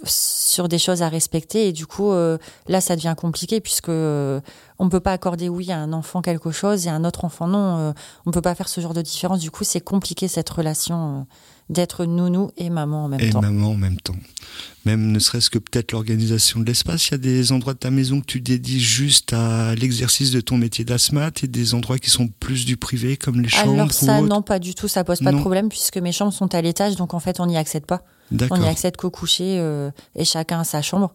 sur 0.03 0.67
des 0.67 0.77
choses 0.77 1.01
à 1.01 1.09
respecter. 1.09 1.67
Et 1.67 1.71
du 1.71 1.85
coup, 1.85 2.11
euh, 2.11 2.37
là, 2.67 2.81
ça 2.81 2.95
devient 2.95 3.15
compliqué 3.17 3.61
puisque 3.61 3.89
euh, 3.89 4.41
on 4.77 4.89
peut 4.89 4.99
pas 4.99 5.11
accorder 5.11 5.49
oui 5.49 5.71
à 5.71 5.77
un 5.77 5.93
enfant 5.93 6.21
quelque 6.21 6.51
chose 6.51 6.87
et 6.87 6.89
à 6.89 6.93
un 6.93 7.03
autre 7.03 7.25
enfant 7.25 7.47
non. 7.47 7.77
Euh, 7.77 7.91
on 8.25 8.31
peut 8.31 8.41
pas 8.41 8.55
faire 8.55 8.69
ce 8.69 8.81
genre 8.81 8.93
de 8.93 9.01
différence. 9.01 9.39
Du 9.39 9.51
coup, 9.51 9.63
c'est 9.63 9.81
compliqué 9.81 10.27
cette 10.27 10.49
relation 10.49 11.19
euh, 11.19 11.23
d'être 11.69 12.05
nounou 12.05 12.51
et 12.57 12.69
maman 12.69 13.05
en 13.05 13.07
même 13.09 13.19
Et 13.19 13.29
temps. 13.29 13.41
maman 13.41 13.69
en 13.71 13.75
même 13.75 13.99
temps. 14.01 14.15
Même 14.85 15.11
ne 15.11 15.19
serait-ce 15.19 15.49
que 15.49 15.59
peut-être 15.59 15.91
l'organisation 15.91 16.59
de 16.59 16.65
l'espace. 16.65 17.07
Il 17.09 17.11
y 17.11 17.13
a 17.15 17.17
des 17.17 17.51
endroits 17.51 17.73
de 17.73 17.79
ta 17.79 17.91
maison 17.91 18.21
que 18.21 18.25
tu 18.25 18.41
dédies 18.41 18.79
juste 18.79 19.33
à 19.33 19.75
l'exercice 19.75 20.31
de 20.31 20.41
ton 20.41 20.57
métier 20.57 20.83
d'asthmate 20.85 21.43
et 21.43 21.47
des 21.47 21.73
endroits 21.75 21.99
qui 21.99 22.09
sont 22.09 22.27
plus 22.39 22.65
du 22.65 22.77
privé 22.77 23.17
comme 23.17 23.41
les 23.41 23.49
chambres 23.49 23.73
Alors 23.73 23.91
ça, 23.91 24.21
ou 24.21 24.25
non, 24.27 24.41
pas 24.41 24.57
du 24.57 24.73
tout. 24.73 24.87
Ça 24.87 25.03
pose 25.03 25.19
pas 25.19 25.31
Non. 25.31 25.37
de 25.37 25.41
problème 25.41 25.69
puisque 25.69 25.97
mes 25.97 26.11
chambres 26.11 26.33
sont 26.33 26.53
à 26.55 26.61
l'étage, 26.61 26.95
donc 26.95 27.13
en 27.13 27.19
fait, 27.19 27.39
on 27.39 27.45
n'y 27.45 27.57
accède 27.57 27.85
pas. 27.85 28.01
On 28.51 28.57
n'y 28.57 28.67
accède 28.67 28.95
qu'au 28.97 29.09
coucher 29.09 29.57
euh, 29.59 29.91
et 30.15 30.23
chacun 30.25 30.61
a 30.61 30.63
sa 30.63 30.81
chambre. 30.81 31.13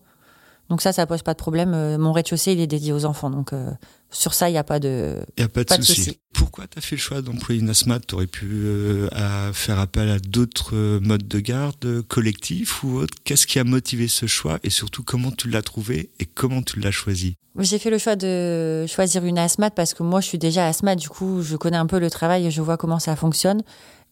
Donc 0.71 0.81
ça, 0.81 0.93
ça 0.93 1.07
pose 1.07 1.23
pas 1.23 1.35
de 1.35 1.39
problème. 1.39 1.73
Euh, 1.75 1.99
Mon 1.99 2.13
rez-de-chaussée, 2.13 2.53
il 2.53 2.61
est 2.61 2.67
dédié 2.67 2.93
aux 2.93 3.05
enfants, 3.05 3.29
donc 3.31 3.53
euh, 3.53 3.71
sur 4.11 4.33
ça, 4.33 4.49
il 4.49 4.53
n'y 4.53 4.59
a 4.59 4.65
pas 4.65 4.81
de. 4.81 5.17
Il 5.37 5.41
n'y 5.41 5.45
a 5.45 5.49
pas 5.49 5.63
de 5.63 5.69
Pas 5.69 5.77
de 5.77 5.83
souci. 5.83 6.05
souci. 6.05 6.19
Pourquoi 6.33 6.67
tu 6.67 6.79
as 6.79 6.83
fait 6.83 6.97
le 6.97 7.01
choix 7.01 7.21
d'employer 7.21 7.61
une 7.61 7.69
asthmate? 7.69 8.07
Tu 8.07 8.15
aurais 8.15 8.27
pu 8.27 8.47
euh, 8.51 9.09
à 9.13 9.53
faire 9.53 9.79
appel 9.79 10.09
à 10.09 10.19
d'autres 10.19 10.99
modes 11.01 11.29
de 11.29 11.41
garde, 11.41 12.03
collectifs 12.09 12.83
ou 12.83 12.97
autres? 12.97 13.15
Qu'est-ce 13.25 13.47
qui 13.47 13.59
a 13.59 13.65
motivé 13.65 14.09
ce 14.09 14.27
choix? 14.27 14.59
Et 14.63 14.71
surtout 14.71 15.03
comment 15.05 15.31
tu 15.31 15.49
l'as 15.51 15.63
trouvé 15.63 16.11
et 16.19 16.25
comment 16.27 16.63
tu 16.63 16.81
l'as 16.81 16.91
choisi? 16.91 17.37
J'ai 17.59 17.79
fait 17.79 17.91
le 17.91 17.99
choix 17.99 18.17
de 18.17 18.87
choisir 18.89 19.25
une 19.25 19.39
asthmate 19.39 19.75
parce 19.75 19.95
que 19.95 20.03
moi, 20.03 20.21
je 20.21 20.27
suis 20.29 20.39
déjà 20.39 20.67
asthmate. 20.67 20.99
Du 20.99 21.09
coup, 21.09 21.43
je 21.43 21.57
connais 21.57 21.77
un 21.77 21.87
peu 21.87 21.99
le 21.99 22.11
travail 22.11 22.47
et 22.47 22.51
je 22.51 22.63
vois 22.63 22.77
comment 22.77 22.99
ça 22.99 23.15
fonctionne. 23.17 23.63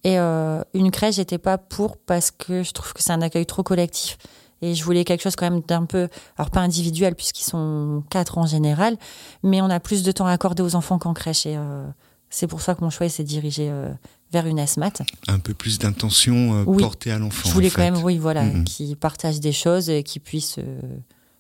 Et 0.05 0.19
euh, 0.19 0.61
une 0.75 0.91
crèche, 0.91 1.17
j'étais 1.17 1.39
pas 1.39 1.59
pour 1.59 1.97
parce 1.97 2.31
que 2.31 2.63
je 2.63 2.73
trouve 2.73 2.93
que 2.93 3.03
c'est 3.03 3.13
un 3.13 3.23
accueil 3.23 3.47
trop 3.47 3.63
collectif. 3.63 4.19
Et 4.63 4.75
je 4.75 4.85
voulais 4.85 5.05
quelque 5.05 5.23
chose 5.23 5.35
quand 5.37 5.51
même 5.51 5.61
d'un 5.67 5.85
peu, 5.85 6.09
alors 6.39 6.51
pas 6.51 6.61
individuel 6.61 7.15
puisqu'ils 7.17 7.45
sont 7.45 8.05
quatre 8.11 8.39
en 8.39 8.47
général, 8.47 8.97
mais 9.43 9.61
on 9.61 9.69
a 9.71 9.81
plus 9.81 10.03
de 10.05 10.13
temps 10.13 10.27
à 10.27 10.33
accorder 10.33 10.63
aux 10.63 10.77
enfants 10.77 10.99
qu'en 10.99 11.13
crèche. 11.15 11.47
Et 11.47 11.57
euh, 11.57 11.85
c'est 12.31 12.47
pour 12.47 12.61
ça 12.61 12.75
que 12.75 12.83
mon 12.83 12.91
choix 12.91 13.09
s'est 13.09 13.25
dirigé 13.25 13.69
euh, 13.71 13.91
vers 14.33 14.47
une 14.47 14.61
asthmate. 14.61 15.03
Un 15.29 15.41
peu 15.41 15.53
plus 15.53 15.79
d'intention 15.79 16.61
euh, 16.61 16.65
Oui. 16.67 16.79
portée 16.81 17.11
à 17.11 17.19
l'enfant. 17.19 17.49
je 17.49 17.55
voulais 17.55 17.71
quand 17.71 17.83
fait. 17.83 17.91
même, 17.91 18.03
oui, 18.05 18.19
voilà, 18.19 18.45
Mhm. 18.45 18.65
qui 18.65 18.95
partagent 18.95 19.41
des 19.41 19.53
choses 19.53 19.91
et 19.91 20.03
qui 20.05 20.21
puissent 20.21 20.59
euh, 20.59 20.81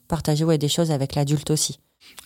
partager 0.08 0.44
ouais, 0.44 0.58
des 0.58 0.68
choses 0.68 0.90
avec 0.90 1.14
l'adulte 1.14 1.50
aussi. 1.50 1.78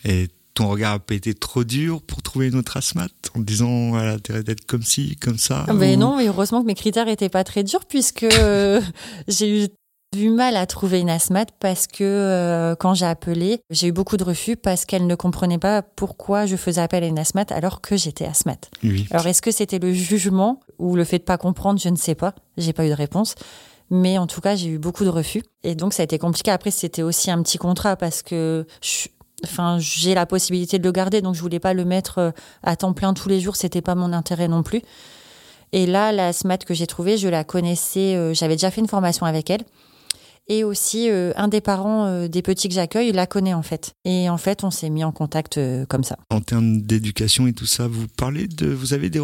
Et 0.06 0.28
ton 0.54 0.68
regard 0.68 0.94
a 0.94 0.98
pas 0.98 1.12
été 1.14 1.34
trop 1.34 1.62
dur 1.64 2.00
pour 2.00 2.22
trouver 2.22 2.48
une 2.48 2.54
autre 2.56 2.78
asthmate 2.78 3.12
en 3.34 3.40
disant 3.40 3.94
a 3.96 4.12
intérêt 4.12 4.42
d'être 4.42 4.64
comme 4.64 4.82
ci, 4.82 5.14
comme 5.16 5.36
ça 5.36 5.66
Ah 5.68 5.74
Ben 5.74 5.94
ou- 5.96 6.00
non, 6.00 6.16
mais 6.16 6.26
heureusement 6.28 6.62
que 6.62 6.66
mes 6.66 6.74
critères 6.74 7.06
étaient 7.08 7.28
pas 7.28 7.44
très 7.44 7.62
durs 7.62 7.84
puisque 7.84 8.24
j'ai 9.28 9.64
eu 9.64 9.68
du 10.16 10.30
mal 10.30 10.56
à 10.56 10.66
trouver 10.66 11.00
une 11.00 11.10
asthmate 11.10 11.50
parce 11.60 11.86
que 11.86 12.02
euh, 12.02 12.74
quand 12.74 12.94
j'ai 12.94 13.06
appelé, 13.06 13.60
j'ai 13.70 13.88
eu 13.88 13.92
beaucoup 13.92 14.16
de 14.16 14.24
refus 14.24 14.56
parce 14.56 14.84
qu'elle 14.84 15.06
ne 15.06 15.14
comprenait 15.14 15.58
pas 15.58 15.82
pourquoi 15.82 16.46
je 16.46 16.56
faisais 16.56 16.80
appel 16.80 17.04
à 17.04 17.06
une 17.06 17.18
asthmate 17.18 17.52
alors 17.52 17.80
que 17.80 17.96
j'étais 17.96 18.24
asthmate. 18.24 18.70
Oui. 18.82 19.06
Alors 19.10 19.26
est-ce 19.26 19.42
que 19.42 19.50
c'était 19.50 19.78
le 19.78 19.92
jugement 19.92 20.60
ou 20.78 20.96
le 20.96 21.04
fait 21.04 21.18
de 21.18 21.24
pas 21.24 21.38
comprendre, 21.38 21.78
je 21.80 21.88
ne 21.88 21.96
sais 21.96 22.14
pas, 22.14 22.34
j'ai 22.56 22.72
pas 22.72 22.86
eu 22.86 22.90
de 22.90 22.94
réponse. 22.94 23.34
Mais 23.90 24.18
en 24.18 24.26
tout 24.26 24.40
cas, 24.40 24.56
j'ai 24.56 24.68
eu 24.68 24.78
beaucoup 24.78 25.04
de 25.04 25.10
refus 25.10 25.42
et 25.62 25.74
donc 25.76 25.92
ça 25.92 26.02
a 26.02 26.04
été 26.04 26.18
compliqué. 26.18 26.50
Après, 26.50 26.72
c'était 26.72 27.02
aussi 27.02 27.30
un 27.30 27.40
petit 27.42 27.58
contrat 27.58 27.94
parce 27.96 28.22
que 28.22 28.66
je- 28.82 29.06
enfin, 29.44 29.76
j'ai 29.78 30.14
la 30.14 30.26
possibilité 30.26 30.78
de 30.80 30.84
le 30.84 30.90
garder, 30.92 31.22
donc 31.22 31.34
je 31.36 31.40
voulais 31.40 31.60
pas 31.60 31.72
le 31.72 31.84
mettre 31.84 32.18
euh, 32.18 32.30
à 32.64 32.74
temps 32.74 32.92
plein 32.94 33.14
tous 33.14 33.28
les 33.28 33.38
jours. 33.40 33.54
C'était 33.54 33.82
pas 33.82 33.94
mon 33.94 34.12
intérêt 34.12 34.48
non 34.48 34.62
plus. 34.64 34.82
Et 35.72 35.86
là, 35.86 36.10
la 36.10 36.32
SMAT 36.32 36.58
que 36.58 36.74
j'ai 36.74 36.86
trouvée, 36.86 37.16
je 37.16 37.28
la 37.28 37.44
connaissais, 37.44 38.14
euh, 38.16 38.34
j'avais 38.34 38.54
déjà 38.54 38.70
fait 38.70 38.80
une 38.80 38.88
formation 38.88 39.26
avec 39.26 39.50
elle. 39.50 39.62
Et 40.48 40.64
aussi 40.64 41.10
euh, 41.10 41.32
un 41.36 41.48
des 41.48 41.60
parents 41.60 42.06
euh, 42.06 42.28
des 42.28 42.42
petits 42.42 42.68
que 42.68 42.74
j'accueille 42.74 43.12
la 43.12 43.26
connaît 43.26 43.54
en 43.54 43.62
fait. 43.62 43.94
Et 44.04 44.28
en 44.30 44.38
fait, 44.38 44.64
on 44.64 44.70
s'est 44.70 44.90
mis 44.90 45.04
en 45.04 45.12
contact 45.12 45.58
euh, 45.58 45.86
comme 45.86 46.04
ça. 46.04 46.18
En 46.30 46.40
termes 46.40 46.82
d'éducation 46.82 47.46
et 47.46 47.52
tout 47.52 47.66
ça, 47.66 47.88
vous 47.88 48.06
parlez 48.16 48.46
de, 48.46 48.68
vous 48.68 48.94
avez 48.94 49.10
des, 49.10 49.20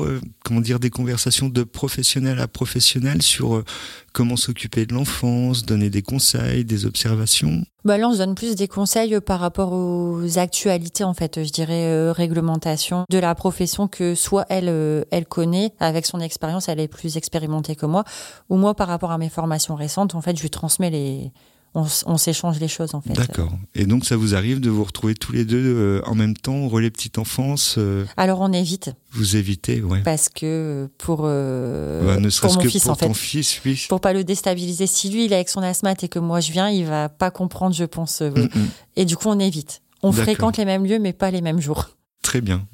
comment 0.52 0.60
dire, 0.60 0.78
des 0.78 0.90
conversations 0.90 1.48
de 1.48 1.62
professionnel 1.62 2.38
à 2.38 2.46
professionnel 2.46 3.22
sur 3.22 3.64
comment 4.12 4.36
s'occuper 4.36 4.84
de 4.84 4.92
l'enfance, 4.92 5.64
donner 5.64 5.88
des 5.88 6.02
conseils, 6.02 6.66
des 6.66 6.84
observations. 6.84 7.64
Bah 7.86 7.96
là, 7.96 8.06
on 8.10 8.12
se 8.12 8.18
donne 8.18 8.34
plus 8.34 8.54
des 8.54 8.68
conseils 8.68 9.18
par 9.22 9.40
rapport 9.40 9.72
aux 9.72 10.38
actualités 10.38 11.04
en 11.04 11.14
fait, 11.14 11.42
je 11.42 11.50
dirais 11.50 12.10
réglementation 12.12 13.06
de 13.08 13.18
la 13.18 13.34
profession 13.34 13.88
que 13.88 14.14
soit 14.14 14.44
elle, 14.50 15.06
elle 15.10 15.24
connaît 15.24 15.72
avec 15.80 16.04
son 16.04 16.20
expérience, 16.20 16.68
elle 16.68 16.80
est 16.80 16.88
plus 16.88 17.16
expérimentée 17.16 17.74
que 17.74 17.86
moi, 17.86 18.04
ou 18.50 18.56
moi 18.56 18.74
par 18.74 18.88
rapport 18.88 19.10
à 19.10 19.16
mes 19.16 19.30
formations 19.30 19.74
récentes, 19.74 20.14
en 20.14 20.20
fait, 20.20 20.36
je 20.36 20.42
lui 20.42 20.50
transmets 20.50 20.90
les 20.90 21.32
on, 21.74 22.18
s'échange 22.18 22.60
les 22.60 22.68
choses 22.68 22.94
en 22.94 23.00
fait. 23.00 23.14
D'accord. 23.14 23.50
Et 23.74 23.86
donc 23.86 24.04
ça 24.04 24.16
vous 24.16 24.34
arrive 24.34 24.60
de 24.60 24.68
vous 24.68 24.84
retrouver 24.84 25.14
tous 25.14 25.32
les 25.32 25.44
deux 25.44 25.62
euh, 25.64 26.02
en 26.04 26.14
même 26.14 26.36
temps 26.36 26.56
au 26.56 26.68
relais 26.68 26.90
petite 26.90 27.18
enfance 27.18 27.76
euh? 27.78 28.04
Alors 28.16 28.40
on 28.40 28.52
évite. 28.52 28.92
Vous 29.10 29.36
évitez, 29.36 29.80
ouais. 29.80 30.02
Parce 30.02 30.28
que 30.28 30.90
pour, 30.98 31.22
euh, 31.24 32.04
bah, 32.04 32.20
ne 32.20 32.28
serait-ce 32.28 32.58
que 32.58 32.68
fils, 32.68 32.84
pour 32.84 32.96
ton 32.96 33.14
fils, 33.14 33.60
oui. 33.64 33.86
Pour 33.88 34.00
pas 34.00 34.12
le 34.12 34.22
déstabiliser. 34.22 34.86
Si 34.86 35.08
lui 35.08 35.24
il 35.24 35.32
est 35.32 35.36
avec 35.36 35.48
son 35.48 35.62
asthmate 35.62 36.04
et 36.04 36.08
que 36.08 36.18
moi 36.18 36.40
je 36.40 36.52
viens, 36.52 36.68
il 36.68 36.84
va 36.84 37.08
pas 37.08 37.30
comprendre, 37.30 37.74
je 37.74 37.84
pense. 37.84 38.20
Mm, 38.20 38.40
mm. 38.40 38.68
Et 38.96 39.04
du 39.06 39.16
coup 39.16 39.28
on 39.28 39.38
évite. 39.38 39.80
On 40.02 40.12
fréquente 40.12 40.58
les 40.58 40.64
mêmes 40.64 40.84
lieux 40.84 40.98
mais 40.98 41.12
pas 41.12 41.30
les 41.30 41.40
mêmes 41.40 41.60
jours. 41.60 41.90
Très 42.22 42.40
bien 42.40 42.66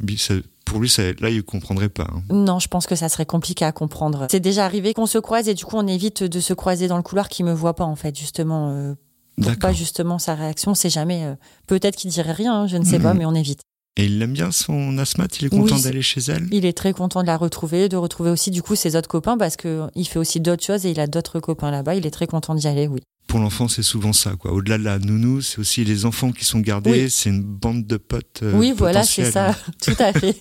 pour 0.68 0.80
lui, 0.80 0.92
là, 1.20 1.30
il 1.30 1.42
comprendrait 1.42 1.88
pas. 1.88 2.06
Hein. 2.12 2.22
Non, 2.30 2.58
je 2.58 2.68
pense 2.68 2.86
que 2.86 2.94
ça 2.94 3.08
serait 3.08 3.26
compliqué 3.26 3.64
à 3.64 3.72
comprendre. 3.72 4.26
C'est 4.30 4.40
déjà 4.40 4.64
arrivé 4.64 4.94
qu'on 4.94 5.06
se 5.06 5.18
croise 5.18 5.48
et 5.48 5.54
du 5.54 5.64
coup, 5.64 5.76
on 5.76 5.86
évite 5.86 6.22
de 6.22 6.40
se 6.40 6.52
croiser 6.52 6.88
dans 6.88 6.96
le 6.96 7.02
couloir 7.02 7.28
qui 7.28 7.42
me 7.42 7.52
voit 7.52 7.74
pas, 7.74 7.84
en 7.84 7.96
fait, 7.96 8.16
justement. 8.16 8.70
Euh, 8.70 8.94
pour 9.40 9.56
pas 9.58 9.72
justement 9.72 10.18
sa 10.18 10.34
réaction, 10.34 10.74
c'est 10.74 10.90
jamais. 10.90 11.24
Euh, 11.24 11.34
peut-être 11.68 11.96
qu'il 11.96 12.10
dirait 12.10 12.32
rien, 12.32 12.62
hein, 12.62 12.66
je 12.66 12.76
ne 12.76 12.84
sais 12.84 12.98
pas, 12.98 13.12
mhm. 13.12 13.18
mais 13.20 13.26
on 13.26 13.34
évite. 13.34 13.60
Et 13.96 14.06
il 14.06 14.22
aime 14.22 14.32
bien 14.32 14.52
son 14.52 14.96
asthmate, 14.98 15.40
il 15.40 15.46
est 15.46 15.50
content 15.50 15.78
d'aller 15.78 16.02
chez 16.02 16.20
elle? 16.28 16.46
Il 16.52 16.64
est 16.64 16.76
très 16.76 16.92
content 16.92 17.22
de 17.22 17.26
la 17.26 17.36
retrouver, 17.36 17.88
de 17.88 17.96
retrouver 17.96 18.30
aussi 18.30 18.52
du 18.52 18.62
coup 18.62 18.76
ses 18.76 18.94
autres 18.94 19.08
copains 19.08 19.36
parce 19.36 19.56
qu'il 19.56 20.08
fait 20.08 20.20
aussi 20.20 20.38
d'autres 20.38 20.64
choses 20.64 20.86
et 20.86 20.92
il 20.92 21.00
a 21.00 21.08
d'autres 21.08 21.40
copains 21.40 21.72
là-bas, 21.72 21.96
il 21.96 22.06
est 22.06 22.12
très 22.12 22.28
content 22.28 22.54
d'y 22.54 22.68
aller, 22.68 22.86
oui 22.86 23.00
pour 23.28 23.38
l'enfant, 23.38 23.68
c'est 23.68 23.82
souvent 23.82 24.12
ça. 24.12 24.32
quoi. 24.36 24.52
Au-delà 24.52 24.78
de 24.78 24.84
la 24.84 24.98
nounou, 24.98 25.42
c'est 25.42 25.58
aussi 25.58 25.84
les 25.84 26.06
enfants 26.06 26.32
qui 26.32 26.44
sont 26.44 26.60
gardés. 26.60 27.08
C'est 27.10 27.28
une 27.28 27.42
bande 27.42 27.86
de 27.86 27.98
potes. 27.98 28.40
Euh, 28.42 28.52
oui, 28.54 28.72
voilà, 28.76 29.04
c'est 29.04 29.30
ça, 29.30 29.54
tout 29.82 29.94
à 29.98 30.12
fait. 30.12 30.36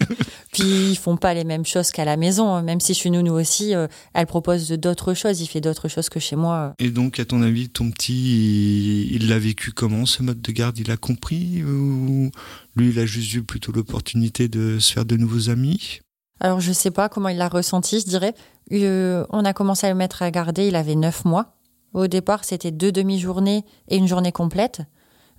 Puis 0.54 0.92
ils 0.92 0.96
font 0.96 1.18
pas 1.18 1.34
les 1.34 1.44
mêmes 1.44 1.66
choses 1.66 1.92
qu'à 1.92 2.06
la 2.06 2.18
maison. 2.18 2.48
Hein. 2.50 2.64
Même 2.64 2.80
si 2.80 2.94
je 2.94 3.00
suis 3.00 3.12
nounou 3.12 3.34
aussi, 3.34 3.76
euh, 3.76 3.88
elle 4.14 4.26
propose 4.26 4.70
d'autres 4.70 5.14
choses. 5.14 5.42
Il 5.42 5.48
fait 5.48 5.62
d'autres 5.62 5.90
choses 5.90 6.10
que 6.10 6.20
chez 6.20 6.38
moi. 6.38 6.74
Et 6.80 6.90
donc, 6.90 7.20
à 7.20 7.26
ton 7.26 7.42
avis, 7.42 7.70
ton 7.70 7.92
petit, 7.92 9.10
il 9.12 9.28
l'a 9.28 9.38
vécu 9.38 9.72
comment 9.74 10.06
ce 10.06 10.24
mode 10.24 10.42
de 10.42 10.52
garde? 10.52 10.80
Il 10.80 10.90
a 10.90 10.98
compris 10.98 11.64
ou 11.64 12.32
lui, 12.76 12.90
il 12.90 13.00
a 13.00 13.06
juste 13.06 13.34
eu 13.34 13.44
plutôt 13.44 13.74
l'opportunité 13.74 14.48
de 14.48 14.80
se 14.80 14.94
faire 14.94 15.06
de 15.06 15.18
nouveaux 15.18 15.50
amis? 15.50 16.00
Alors, 16.40 16.62
je 16.62 16.72
sais 16.72 16.92
pas 16.92 17.10
comment 17.10 17.30
il 17.30 17.38
l'a 17.38 17.50
ressenti. 17.50 18.00
Je 18.00 18.06
dirais, 18.06 18.34
euh, 18.72 19.26
on 19.30 19.44
a 19.44 19.54
commencé 19.54 19.88
à 19.88 19.90
le 19.90 19.96
mettre 19.96 20.22
à 20.22 20.32
garder. 20.32 20.68
Il 20.68 20.76
avait 20.76 20.96
neuf 20.96 21.26
mois. 21.26 21.58
Au 21.94 22.08
départ, 22.08 22.44
c'était 22.44 22.72
deux 22.72 22.92
demi-journées 22.92 23.64
et 23.88 23.98
une 23.98 24.08
journée 24.08 24.32
complète. 24.32 24.82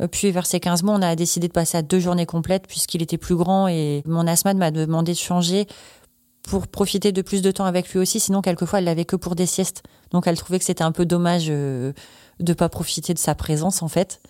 Euh, 0.01 0.09
puis 0.09 0.31
vers 0.31 0.47
ces 0.47 0.61
15 0.61 0.83
mois, 0.83 0.95
on 0.95 1.03
a 1.03 1.17
décidé 1.17 1.49
de 1.49 1.53
passer 1.53 1.79
à 1.79 1.83
deux 1.83 2.01
journées 2.01 2.27
complètes 2.27 2.67
puisqu'il 2.67 3.03
était 3.03 3.19
plus 3.19 3.37
grand 3.37 3.69
et 3.69 4.03
mon 4.07 4.27
asthmate 4.27 4.57
m'a 4.57 4.71
demandé 4.71 5.13
de 5.13 5.19
changer 5.19 5.67
pour 6.43 6.67
profiter 6.67 7.13
de 7.13 7.23
plus 7.23 7.43
de 7.43 7.51
temps 7.51 7.67
avec 7.67 7.91
lui 7.91 7.99
aussi. 7.99 8.21
Sinon, 8.21 8.41
quelquefois, 8.41 8.79
elle 8.79 8.87
l'avait 8.87 9.05
que 9.05 9.17
pour 9.17 9.35
des 9.35 9.47
siestes. 9.47 9.83
Donc, 10.11 10.27
elle 10.27 10.37
trouvait 10.37 10.59
que 10.59 10.65
c'était 10.65 10.85
un 10.85 10.93
peu 10.93 11.05
dommage 11.05 11.47
euh, 11.51 11.93
de 12.41 12.53
pas 12.55 12.69
profiter 12.69 13.13
de 13.13 13.19
sa 13.19 13.35
présence, 13.35 13.83
en 13.83 13.89
fait. 13.89 14.21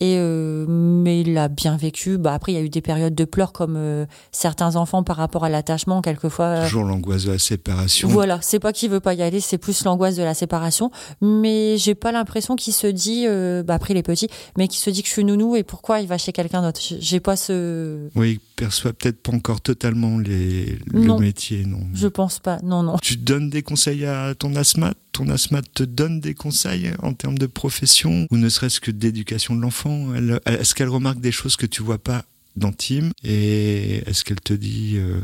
Et 0.00 0.16
euh, 0.16 0.64
mais 0.68 1.22
il 1.22 1.36
a 1.38 1.48
bien 1.48 1.76
vécu. 1.76 2.18
Bah 2.18 2.32
après, 2.32 2.52
il 2.52 2.54
y 2.54 2.58
a 2.58 2.60
eu 2.60 2.68
des 2.68 2.80
périodes 2.80 3.16
de 3.16 3.24
pleurs 3.24 3.52
comme 3.52 3.74
euh, 3.76 4.06
certains 4.30 4.76
enfants 4.76 5.02
par 5.02 5.16
rapport 5.16 5.44
à 5.44 5.48
l'attachement. 5.48 6.02
Quelquefois. 6.02 6.62
Toujours 6.64 6.84
l'angoisse 6.84 7.24
de 7.24 7.32
la 7.32 7.38
séparation. 7.38 8.08
Voilà, 8.08 8.38
c'est 8.40 8.60
pas 8.60 8.72
qu'il 8.72 8.90
veut 8.90 9.00
pas 9.00 9.14
y 9.14 9.22
aller, 9.22 9.40
c'est 9.40 9.58
plus 9.58 9.84
l'angoisse 9.84 10.14
de 10.14 10.22
la 10.22 10.34
séparation. 10.34 10.92
Mais 11.20 11.76
j'ai 11.78 11.96
pas 11.96 12.12
l'impression 12.12 12.54
qu'il 12.54 12.74
se 12.74 12.86
dit, 12.86 13.24
euh, 13.26 13.64
bah 13.64 13.74
après 13.74 13.92
les 13.92 14.04
petits, 14.04 14.28
mais 14.56 14.68
qu'il 14.68 14.78
se 14.78 14.90
dit 14.90 15.02
que 15.02 15.08
je 15.08 15.12
suis 15.12 15.24
nounou 15.24 15.56
et 15.56 15.64
pourquoi 15.64 16.00
il 16.00 16.06
va 16.06 16.16
chez 16.16 16.32
quelqu'un 16.32 16.62
d'autre. 16.62 16.80
J'ai 16.80 17.20
pas 17.20 17.34
ce. 17.34 18.08
Oui, 18.14 18.40
il 18.58 18.64
perçoit 18.64 18.92
peut-être 18.92 19.22
pas 19.22 19.32
encore 19.32 19.60
totalement 19.60 20.18
les 20.18 20.78
le 20.86 21.18
métier, 21.18 21.64
non. 21.64 21.80
Je 21.94 22.08
pense 22.08 22.40
pas, 22.40 22.58
non, 22.62 22.82
non. 22.82 22.96
Tu 23.00 23.16
donnes 23.16 23.50
des 23.50 23.62
conseils 23.62 24.04
à 24.04 24.34
ton 24.34 24.54
asthmate? 24.56 24.96
Ton 25.12 25.28
asthmate 25.28 25.72
te 25.72 25.84
donne 25.84 26.20
des 26.20 26.34
conseils 26.34 26.90
en 27.02 27.12
termes 27.14 27.38
de 27.38 27.46
profession? 27.46 28.26
Ou 28.30 28.36
ne 28.36 28.48
serait-ce 28.48 28.80
que 28.80 28.90
d'éducation 28.90 29.54
de 29.54 29.62
l'enfant? 29.62 30.08
Est-ce 30.46 30.74
qu'elle 30.74 30.88
remarque 30.88 31.20
des 31.20 31.32
choses 31.32 31.56
que 31.56 31.66
tu 31.66 31.82
vois 31.82 31.98
pas 31.98 32.24
dans 32.56 32.72
Tim 32.72 33.10
et 33.22 34.02
est-ce 34.08 34.24
qu'elle 34.24 34.40
te 34.40 34.52
dit, 34.52 34.94
euh, 34.96 35.20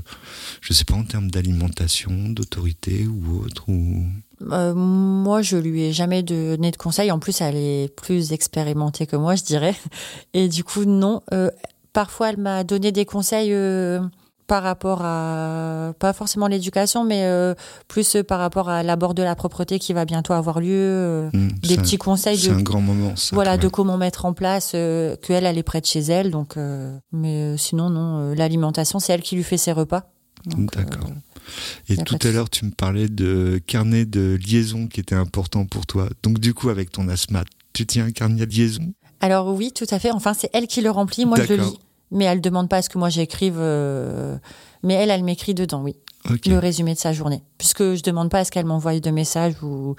je 0.60 0.72
sais 0.72 0.84
pas, 0.84 0.94
en 0.94 1.02
termes 1.02 1.30
d'alimentation, 1.30 2.28
d'autorité 2.28 3.06
ou 3.06 3.42
autre 3.44 3.68
ou... 3.68 4.04
Euh, 4.52 4.74
moi, 4.74 5.42
je 5.42 5.56
lui 5.56 5.82
ai 5.82 5.92
jamais 5.92 6.22
donné 6.22 6.70
de 6.70 6.76
conseils. 6.76 7.10
En 7.10 7.18
plus, 7.18 7.40
elle 7.40 7.56
est 7.56 7.94
plus 7.94 8.32
expérimentée 8.32 9.06
que 9.06 9.16
moi, 9.16 9.36
je 9.36 9.42
dirais. 9.42 9.74
Et 10.34 10.48
du 10.48 10.64
coup, 10.64 10.84
non. 10.84 11.22
Euh, 11.32 11.50
parfois, 11.94 12.28
elle 12.28 12.36
m'a 12.36 12.62
donné 12.62 12.92
des 12.92 13.06
conseils 13.06 13.54
par 14.46 14.62
rapport 14.62 15.00
à 15.02 15.92
pas 15.98 16.12
forcément 16.12 16.46
l'éducation 16.46 17.04
mais 17.04 17.24
euh, 17.24 17.54
plus 17.88 18.16
par 18.26 18.38
rapport 18.38 18.68
à 18.68 18.82
l'abord 18.82 19.14
de 19.14 19.22
la 19.22 19.34
propreté 19.34 19.78
qui 19.78 19.92
va 19.92 20.04
bientôt 20.04 20.32
avoir 20.32 20.60
lieu 20.60 20.68
euh, 20.70 21.30
mmh, 21.32 21.48
des 21.62 21.76
petits 21.76 21.96
conseils 21.96 22.38
c'est 22.38 22.50
un 22.50 22.60
grand 22.60 22.80
moment 22.80 23.14
voilà 23.32 23.56
de 23.56 23.68
comment 23.68 23.96
mettre 23.96 24.24
en 24.24 24.32
place 24.32 24.72
euh, 24.74 25.16
que 25.16 25.32
elle 25.32 25.58
est 25.58 25.62
près 25.62 25.80
de 25.80 25.86
chez 25.86 26.00
elle 26.00 26.30
donc 26.30 26.56
mais 27.12 27.56
sinon 27.56 27.90
non 27.90 28.34
l'alimentation 28.34 28.98
c'est 28.98 29.12
elle 29.12 29.22
qui 29.22 29.36
lui 29.36 29.44
fait 29.44 29.56
ses 29.56 29.72
repas. 29.72 30.10
D'accord. 30.46 31.10
et 31.88 31.96
tout 31.96 32.18
à 32.22 32.30
l'heure 32.30 32.50
tu 32.50 32.66
me 32.66 32.70
parlais 32.70 33.08
de 33.08 33.60
carnet 33.66 34.04
de 34.04 34.38
liaison 34.46 34.88
qui 34.88 35.00
était 35.00 35.14
important 35.14 35.64
pour 35.64 35.86
toi. 35.86 36.08
Donc 36.22 36.38
du 36.38 36.52
coup 36.52 36.68
avec 36.68 36.90
ton 36.90 37.08
asthmate 37.08 37.48
tu 37.72 37.86
tiens 37.86 38.06
un 38.06 38.10
carnet 38.10 38.46
de 38.46 38.54
liaison? 38.54 38.92
Alors 39.20 39.48
oui 39.48 39.72
tout 39.72 39.86
à 39.90 39.98
fait. 39.98 40.10
Enfin 40.10 40.34
c'est 40.34 40.50
elle 40.52 40.66
qui 40.66 40.82
le 40.82 40.90
remplit. 40.90 41.24
Moi 41.24 41.38
je 41.42 41.54
le 41.54 41.62
lis 41.62 41.78
mais 42.14 42.24
elle 42.24 42.40
demande 42.40 42.68
pas 42.68 42.78
à 42.78 42.82
ce 42.82 42.88
que 42.88 42.96
moi 42.96 43.10
j'écrive. 43.10 43.56
Euh, 43.58 44.36
mais 44.82 44.94
elle, 44.94 45.10
elle 45.10 45.24
m'écrit 45.24 45.54
dedans, 45.54 45.82
oui. 45.82 45.96
Le 46.46 46.58
résumé 46.58 46.94
de 46.94 46.98
sa 46.98 47.12
journée. 47.12 47.42
Puisque 47.58 47.94
je 47.94 48.02
demande 48.02 48.30
pas 48.30 48.38
à 48.38 48.44
ce 48.44 48.50
qu'elle 48.50 48.64
m'envoie 48.64 48.98
de 48.98 49.10
messages 49.10 49.62
ou 49.62 49.94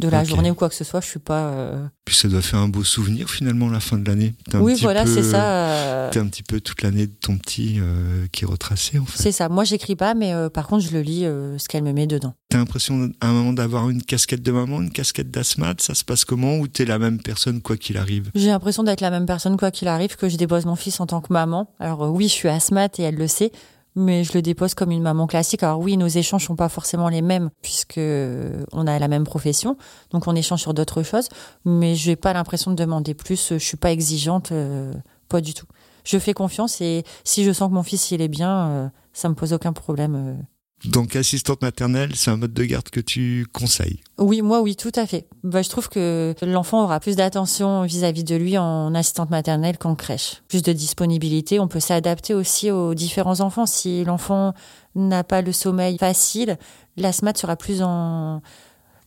de 0.00 0.08
la 0.08 0.24
journée 0.24 0.50
ou 0.50 0.54
quoi 0.54 0.68
que 0.68 0.74
ce 0.74 0.84
soit. 0.84 1.00
Je 1.00 1.06
suis 1.06 1.18
pas. 1.18 1.50
Euh, 1.50 1.86
Puis 2.04 2.16
ça 2.16 2.28
doit 2.28 2.42
faire 2.42 2.58
un 2.58 2.68
beau 2.68 2.82
souvenir 2.82 3.30
finalement 3.30 3.68
la 3.68 3.80
fin 3.80 3.98
de 3.98 4.08
l'année. 4.08 4.34
Oui, 4.54 4.76
voilà, 4.80 5.06
c'est 5.06 5.22
ça. 5.22 5.52
Euh, 5.52 6.10
T'es 6.10 6.18
un 6.18 6.26
petit 6.26 6.42
peu 6.42 6.60
toute 6.60 6.82
l'année 6.82 7.06
de 7.06 7.12
ton 7.12 7.36
petit 7.36 7.78
euh, 7.78 8.26
qui 8.32 8.44
est 8.44 8.46
retracé 8.46 8.98
en 8.98 9.04
fait. 9.04 9.22
C'est 9.22 9.32
ça. 9.32 9.48
Moi, 9.48 9.64
j'écris 9.64 9.96
pas, 9.96 10.14
mais 10.14 10.32
par 10.52 10.66
contre, 10.66 10.84
je 10.84 10.92
le 10.92 11.02
lis 11.02 11.22
ce 11.22 11.68
qu'elle 11.68 11.84
me 11.84 11.92
met 11.92 12.06
dedans. 12.06 12.34
T'as 12.48 12.58
l'impression 12.58 13.10
à 13.20 13.28
un 13.28 13.32
moment 13.32 13.52
d'avoir 13.52 13.90
une 13.90 14.02
casquette 14.02 14.42
de 14.42 14.50
maman, 14.50 14.82
une 14.82 14.90
casquette 14.90 15.30
d'asthmate? 15.30 15.80
Ça 15.80 15.94
se 15.94 16.04
passe 16.04 16.24
comment? 16.24 16.56
Ou 16.58 16.66
t'es 16.66 16.84
la 16.84 16.98
même 16.98 17.20
personne 17.20 17.60
quoi 17.60 17.76
qu'il 17.76 17.96
arrive? 17.96 18.30
J'ai 18.34 18.48
l'impression 18.48 18.82
d'être 18.82 19.00
la 19.00 19.10
même 19.10 19.26
personne 19.26 19.56
quoi 19.56 19.70
qu'il 19.70 19.86
arrive, 19.88 20.16
que 20.16 20.28
je 20.28 20.36
dépose 20.36 20.66
mon 20.66 20.76
fils 20.76 20.98
en 21.00 21.06
tant 21.06 21.20
que 21.20 21.32
maman. 21.32 21.72
Alors 21.78 22.10
oui, 22.10 22.24
je 22.24 22.32
suis 22.32 22.48
asthmate 22.48 22.98
et 22.98 23.02
elle 23.02 23.16
le 23.16 23.28
sait 23.28 23.52
mais 23.96 24.24
je 24.24 24.32
le 24.34 24.42
dépose 24.42 24.74
comme 24.74 24.90
une 24.90 25.02
maman 25.02 25.26
classique. 25.26 25.62
Alors 25.62 25.80
oui, 25.80 25.96
nos 25.96 26.06
échanges 26.06 26.46
sont 26.46 26.56
pas 26.56 26.68
forcément 26.68 27.08
les 27.08 27.22
mêmes 27.22 27.50
puisque 27.62 28.00
on 28.72 28.86
a 28.86 28.98
la 28.98 29.08
même 29.08 29.24
profession, 29.24 29.76
donc 30.10 30.26
on 30.26 30.34
échange 30.34 30.60
sur 30.60 30.74
d'autres 30.74 31.02
choses, 31.02 31.28
mais 31.64 31.94
je 31.94 32.10
n'ai 32.10 32.16
pas 32.16 32.32
l'impression 32.32 32.70
de 32.70 32.76
demander 32.76 33.14
plus. 33.14 33.50
Je 33.50 33.58
suis 33.58 33.76
pas 33.76 33.92
exigeante, 33.92 34.52
euh, 34.52 34.92
pas 35.28 35.40
du 35.40 35.54
tout. 35.54 35.66
Je 36.04 36.18
fais 36.18 36.32
confiance 36.32 36.80
et 36.80 37.04
si 37.24 37.44
je 37.44 37.52
sens 37.52 37.68
que 37.68 37.74
mon 37.74 37.82
fils 37.82 38.10
il 38.10 38.22
est 38.22 38.28
bien, 38.28 38.68
euh, 38.68 38.88
ça 39.12 39.28
me 39.28 39.34
pose 39.34 39.52
aucun 39.52 39.72
problème. 39.72 40.14
Euh. 40.16 40.42
Donc 40.84 41.14
assistante 41.14 41.60
maternelle, 41.60 42.16
c'est 42.16 42.30
un 42.30 42.38
mode 42.38 42.54
de 42.54 42.64
garde 42.64 42.88
que 42.88 43.00
tu 43.00 43.46
conseilles 43.52 44.00
Oui, 44.18 44.40
moi 44.40 44.62
oui, 44.62 44.76
tout 44.76 44.92
à 44.94 45.06
fait. 45.06 45.26
Bah, 45.44 45.60
je 45.60 45.68
trouve 45.68 45.88
que 45.88 46.34
l'enfant 46.42 46.84
aura 46.84 47.00
plus 47.00 47.16
d'attention 47.16 47.82
vis-à-vis 47.82 48.24
de 48.24 48.34
lui 48.34 48.56
en 48.56 48.94
assistante 48.94 49.30
maternelle 49.30 49.76
qu'en 49.76 49.94
crèche. 49.94 50.42
Plus 50.48 50.62
de 50.62 50.72
disponibilité, 50.72 51.60
on 51.60 51.68
peut 51.68 51.80
s'adapter 51.80 52.32
aussi 52.32 52.70
aux 52.70 52.94
différents 52.94 53.40
enfants. 53.40 53.66
Si 53.66 54.04
l'enfant 54.04 54.54
n'a 54.94 55.22
pas 55.22 55.42
le 55.42 55.52
sommeil 55.52 55.98
facile, 55.98 56.56
la 56.96 57.12
SMAT 57.12 57.34
sera 57.34 57.56
plus 57.56 57.82
en 57.82 58.40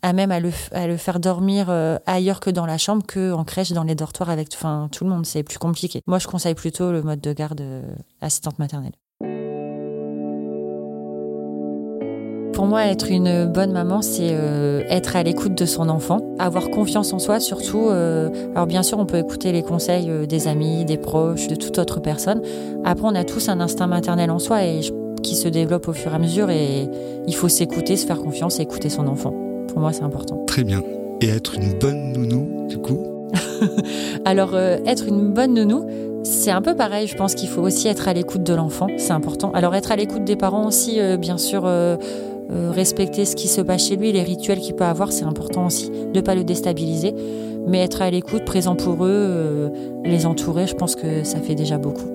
à 0.04 0.12
même 0.12 0.32
à 0.32 0.42
le, 0.42 0.52
à 0.74 0.86
le 0.86 0.98
faire 0.98 1.20
dormir 1.20 1.68
euh, 1.70 1.98
ailleurs 2.06 2.42
que 2.42 2.50
dans 2.50 2.66
la 2.66 2.78
chambre 2.78 3.06
que 3.06 3.32
en 3.32 3.46
crèche 3.46 3.72
dans 3.72 3.86
les 3.86 3.96
dortoirs 3.96 4.30
avec 4.30 4.50
enfin, 4.54 4.90
tout 4.92 5.06
le 5.06 5.10
monde 5.10 5.26
c'est 5.26 5.44
plus 5.44 5.58
compliqué. 5.58 6.02
Moi 6.08 6.20
je 6.20 6.28
conseille 6.28 6.56
plutôt 6.56 6.92
le 6.92 7.02
mode 7.02 7.22
de 7.22 7.32
garde 7.32 7.62
euh, 7.62 7.82
assistante 8.20 8.60
maternelle. 8.60 8.92
Pour 12.63 12.69
moi, 12.69 12.86
être 12.86 13.12
une 13.12 13.45
bonne 13.45 13.73
maman, 13.73 14.02
c'est 14.02 14.30
euh, 14.32 14.84
être 14.88 15.17
à 15.17 15.23
l'écoute 15.23 15.54
de 15.54 15.65
son 15.65 15.89
enfant, 15.89 16.21
avoir 16.39 16.69
confiance 16.69 17.12
en 17.12 17.19
soi 17.19 17.41
surtout. 17.41 17.89
Euh, 17.89 18.30
alors 18.56 18.67
bien 18.67 18.84
sûr, 18.84 18.99
on 18.99 19.06
peut 19.06 19.17
écouter 19.17 19.52
les 19.52 19.63
conseils 19.63 20.10
euh, 20.10 20.26
des 20.26 20.47
amis, 20.47 20.86
des 20.86 20.95
proches, 20.95 21.49
de 21.49 21.56
toute 21.56 21.78
autre 21.78 21.99
personne. 21.99 22.41
Après, 22.86 23.06
on 23.06 23.15
a 23.15 23.26
tous 23.26 23.49
un 23.49 23.60
instinct 23.60 23.88
maternel 23.88 24.32
en 24.32 24.39
soi 24.39 24.63
et 24.63 24.80
qui 25.21 25.36
se 25.36 25.49
développe 25.49 25.89
au 25.89 25.93
fur 25.93 26.13
et 26.13 26.15
à 26.15 26.19
mesure 26.19 26.49
et 26.49 26.88
il 27.28 27.36
faut 27.36 27.49
s'écouter, 27.49 27.97
se 27.97 28.06
faire 28.06 28.21
confiance 28.21 28.60
et 28.60 28.62
écouter 28.62 28.88
son 28.88 29.08
enfant. 29.08 29.34
Pour 29.67 29.82
moi, 29.82 29.91
c'est 29.91 30.04
important. 30.04 30.41
Très 30.47 30.63
bien. 30.63 30.82
Et 31.19 31.28
être 31.28 31.56
une 31.56 31.78
bonne 31.78 32.13
nounou, 32.13 32.67
du 32.69 32.78
coup? 32.78 33.04
Alors, 34.26 34.52
euh, 34.54 34.78
être 34.86 35.08
une 35.08 35.34
bonne 35.34 35.54
nounou, 35.54 35.86
c'est 36.23 36.52
un 36.52 36.62
peu 36.62 36.76
pareil. 36.76 37.08
Je 37.08 37.15
pense 37.15 37.36
qu'il 37.36 37.49
faut 37.49 37.62
aussi 37.62 37.88
être 37.88 38.08
à 38.08 38.13
l'écoute 38.13 38.43
de 38.43 38.54
l'enfant, 38.54 38.88
c'est 38.97 39.12
important. 39.12 39.52
Alors, 39.54 39.76
être 39.76 39.91
à 39.91 39.95
l'écoute 39.95 40.23
des 40.23 40.36
parents 40.36 40.67
aussi, 40.67 40.99
euh, 40.99 41.17
bien 41.17 41.38
sûr, 41.38 41.63
euh, 41.65 41.97
respecter 42.54 43.26
ce 43.26 43.36
qui 43.36 43.48
se 43.48 43.62
passe 43.62 43.88
chez 43.88 43.96
lui, 43.96 44.12
les 44.12 44.24
rituels 44.24 44.60
qu'il 44.60 44.76
peut 44.76 44.84
avoir, 44.84 45.12
c'est 45.12 45.26
important 45.26 45.66
aussi, 45.66 45.89
de 45.89 46.16
ne 46.16 46.22
pas 46.22 46.36
le 46.36 46.44
déstabiliser. 46.44 47.13
Mais 47.68 47.80
être 47.80 48.02
à 48.02 48.10
l'écoute, 48.10 48.46
présent 48.46 48.76
pour 48.76 49.06
eux, 49.06 49.72
les 50.04 50.26
entourer, 50.26 50.68
je 50.68 50.76
pense 50.76 50.96
que 50.96 51.24
ça 51.24 51.39
fait 51.39 51.56
déjà 51.56 51.78
beaucoup. 51.78 52.12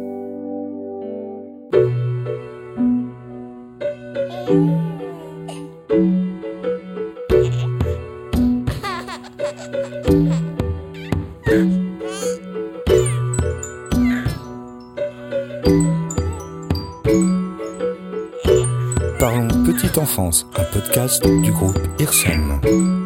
Du 21.16 21.52
groupe 21.52 21.78
IRSEM. 21.98 22.97